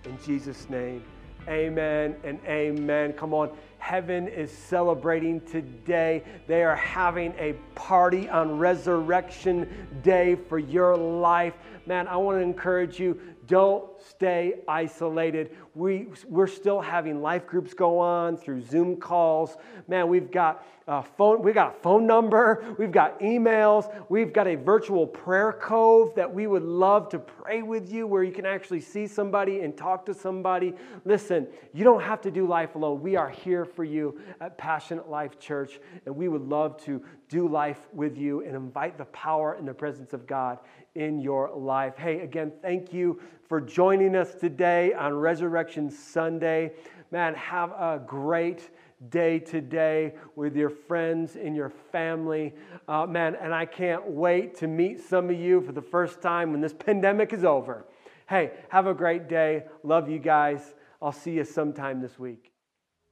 In 0.05 0.17
Jesus' 0.25 0.69
name, 0.69 1.03
amen 1.47 2.15
and 2.23 2.39
amen. 2.45 3.13
Come 3.13 3.33
on. 3.33 3.51
Heaven 3.77 4.27
is 4.27 4.51
celebrating 4.51 5.41
today. 5.41 6.23
They 6.47 6.63
are 6.63 6.75
having 6.75 7.33
a 7.37 7.53
party 7.73 8.29
on 8.29 8.59
Resurrection 8.59 9.67
Day 10.03 10.35
for 10.35 10.59
your 10.59 10.95
life. 10.95 11.55
Man, 11.87 12.07
I 12.07 12.15
want 12.17 12.37
to 12.37 12.41
encourage 12.41 12.99
you 12.99 13.19
don't 13.47 13.89
stay 14.01 14.55
isolated. 14.67 15.51
We, 15.75 16.07
we're 16.27 16.47
still 16.47 16.81
having 16.81 17.21
life 17.21 17.47
groups 17.47 17.73
go 17.73 17.99
on 17.99 18.37
through 18.37 18.61
Zoom 18.61 18.97
calls. 18.97 19.57
Man, 19.87 20.07
we've 20.09 20.31
got 20.31 20.65
a 20.87 21.03
phone, 21.03 21.41
we've 21.41 21.55
got 21.55 21.75
a 21.75 21.79
phone 21.79 22.05
number, 22.05 22.75
we've 22.77 22.91
got 22.91 23.19
emails, 23.19 23.93
we've 24.09 24.33
got 24.33 24.47
a 24.47 24.55
virtual 24.55 25.07
prayer 25.07 25.53
cove 25.53 26.13
that 26.15 26.31
we 26.33 26.47
would 26.47 26.63
love 26.63 27.07
to 27.09 27.19
pray 27.19 27.61
with 27.61 27.91
you 27.91 28.07
where 28.07 28.23
you 28.23 28.31
can 28.31 28.45
actually 28.45 28.81
see 28.81 29.07
somebody 29.07 29.61
and 29.61 29.77
talk 29.77 30.05
to 30.05 30.13
somebody. 30.13 30.73
Listen, 31.05 31.47
you 31.73 31.83
don't 31.83 32.01
have 32.01 32.21
to 32.21 32.31
do 32.31 32.47
life 32.47 32.75
alone. 32.75 33.01
We 33.01 33.15
are 33.15 33.29
here 33.29 33.63
for 33.63 33.83
you 33.83 34.19
at 34.41 34.57
Passionate 34.57 35.09
Life 35.09 35.39
Church, 35.39 35.79
and 36.05 36.15
we 36.15 36.27
would 36.27 36.43
love 36.43 36.83
to 36.83 37.01
do 37.29 37.47
life 37.47 37.79
with 37.93 38.17
you 38.17 38.41
and 38.41 38.55
invite 38.55 38.97
the 38.97 39.05
power 39.05 39.53
and 39.53 39.67
the 39.67 39.73
presence 39.73 40.13
of 40.13 40.27
God 40.27 40.59
in 40.95 41.19
your 41.19 41.55
life. 41.55 41.95
Hey, 41.97 42.19
again, 42.19 42.51
thank 42.61 42.93
you 42.93 43.19
for 43.47 43.61
joining 43.61 44.15
us 44.15 44.35
today 44.35 44.93
on 44.93 45.13
Resurrection 45.13 45.89
Sunday. 45.89 46.71
Man, 47.11 47.33
have 47.35 47.71
a 47.71 48.01
great 48.05 48.69
day 49.09 49.39
today 49.39 50.13
with 50.35 50.55
your 50.55 50.69
friends 50.69 51.35
and 51.35 51.55
your 51.55 51.69
family. 51.69 52.53
Uh, 52.87 53.05
man, 53.05 53.35
and 53.35 53.53
I 53.53 53.65
can't 53.65 54.05
wait 54.11 54.55
to 54.57 54.67
meet 54.67 55.01
some 55.01 55.29
of 55.29 55.39
you 55.39 55.61
for 55.61 55.71
the 55.71 55.81
first 55.81 56.21
time 56.21 56.51
when 56.51 56.61
this 56.61 56.73
pandemic 56.85 57.33
is 57.33 57.43
over. 57.43 57.85
Hey, 58.29 58.51
have 58.69 58.87
a 58.87 58.93
great 58.93 59.27
day. 59.27 59.65
Love 59.83 60.09
you 60.09 60.19
guys. 60.19 60.73
I'll 61.01 61.11
see 61.11 61.31
you 61.31 61.43
sometime 61.43 62.01
this 62.01 62.19
week. 62.19 62.51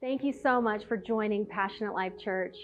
Thank 0.00 0.24
you 0.24 0.32
so 0.32 0.62
much 0.62 0.86
for 0.86 0.96
joining 0.96 1.44
Passionate 1.44 1.92
Life 1.92 2.16
Church. 2.18 2.56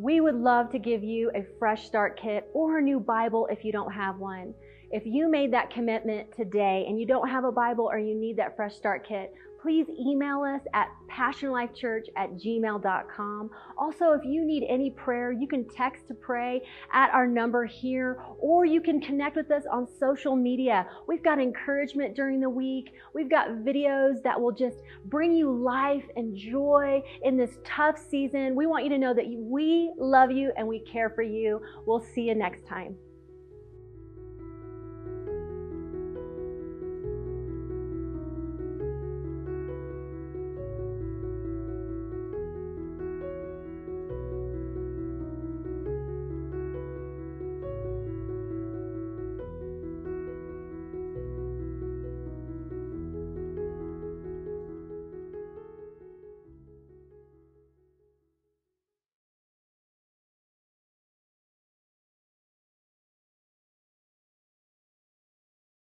We 0.00 0.20
would 0.20 0.36
love 0.36 0.70
to 0.70 0.78
give 0.78 1.02
you 1.02 1.32
a 1.34 1.44
fresh 1.58 1.84
start 1.84 2.20
kit 2.22 2.48
or 2.54 2.78
a 2.78 2.80
new 2.80 3.00
Bible 3.00 3.48
if 3.50 3.64
you 3.64 3.72
don't 3.72 3.90
have 3.90 4.18
one. 4.18 4.54
If 4.92 5.02
you 5.04 5.28
made 5.28 5.52
that 5.52 5.70
commitment 5.70 6.28
today 6.36 6.84
and 6.88 7.00
you 7.00 7.04
don't 7.04 7.28
have 7.28 7.42
a 7.42 7.50
Bible 7.50 7.88
or 7.90 7.98
you 7.98 8.14
need 8.14 8.36
that 8.36 8.54
fresh 8.54 8.76
start 8.76 9.04
kit, 9.04 9.34
please 9.60 9.86
email 9.88 10.42
us 10.42 10.62
at 10.74 10.88
passionlifechurch 11.10 12.06
at 12.16 12.34
gmail.com. 12.34 13.50
Also, 13.76 14.12
if 14.12 14.24
you 14.24 14.44
need 14.44 14.64
any 14.68 14.90
prayer, 14.90 15.32
you 15.32 15.48
can 15.48 15.68
text 15.68 16.06
to 16.08 16.14
pray 16.14 16.62
at 16.92 17.10
our 17.10 17.26
number 17.26 17.64
here, 17.64 18.20
or 18.38 18.64
you 18.64 18.80
can 18.80 19.00
connect 19.00 19.36
with 19.36 19.50
us 19.50 19.64
on 19.70 19.86
social 19.98 20.36
media. 20.36 20.86
We've 21.06 21.22
got 21.22 21.40
encouragement 21.40 22.14
during 22.14 22.40
the 22.40 22.50
week. 22.50 22.92
We've 23.14 23.30
got 23.30 23.48
videos 23.48 24.22
that 24.22 24.40
will 24.40 24.52
just 24.52 24.78
bring 25.06 25.32
you 25.32 25.50
life 25.50 26.04
and 26.16 26.36
joy 26.36 27.02
in 27.24 27.36
this 27.36 27.58
tough 27.64 27.98
season. 28.10 28.54
We 28.54 28.66
want 28.66 28.84
you 28.84 28.90
to 28.90 28.98
know 28.98 29.14
that 29.14 29.26
we 29.28 29.92
love 29.98 30.30
you 30.30 30.52
and 30.56 30.66
we 30.66 30.80
care 30.80 31.10
for 31.10 31.22
you. 31.22 31.60
We'll 31.86 32.04
see 32.14 32.22
you 32.22 32.34
next 32.34 32.66
time. 32.66 32.96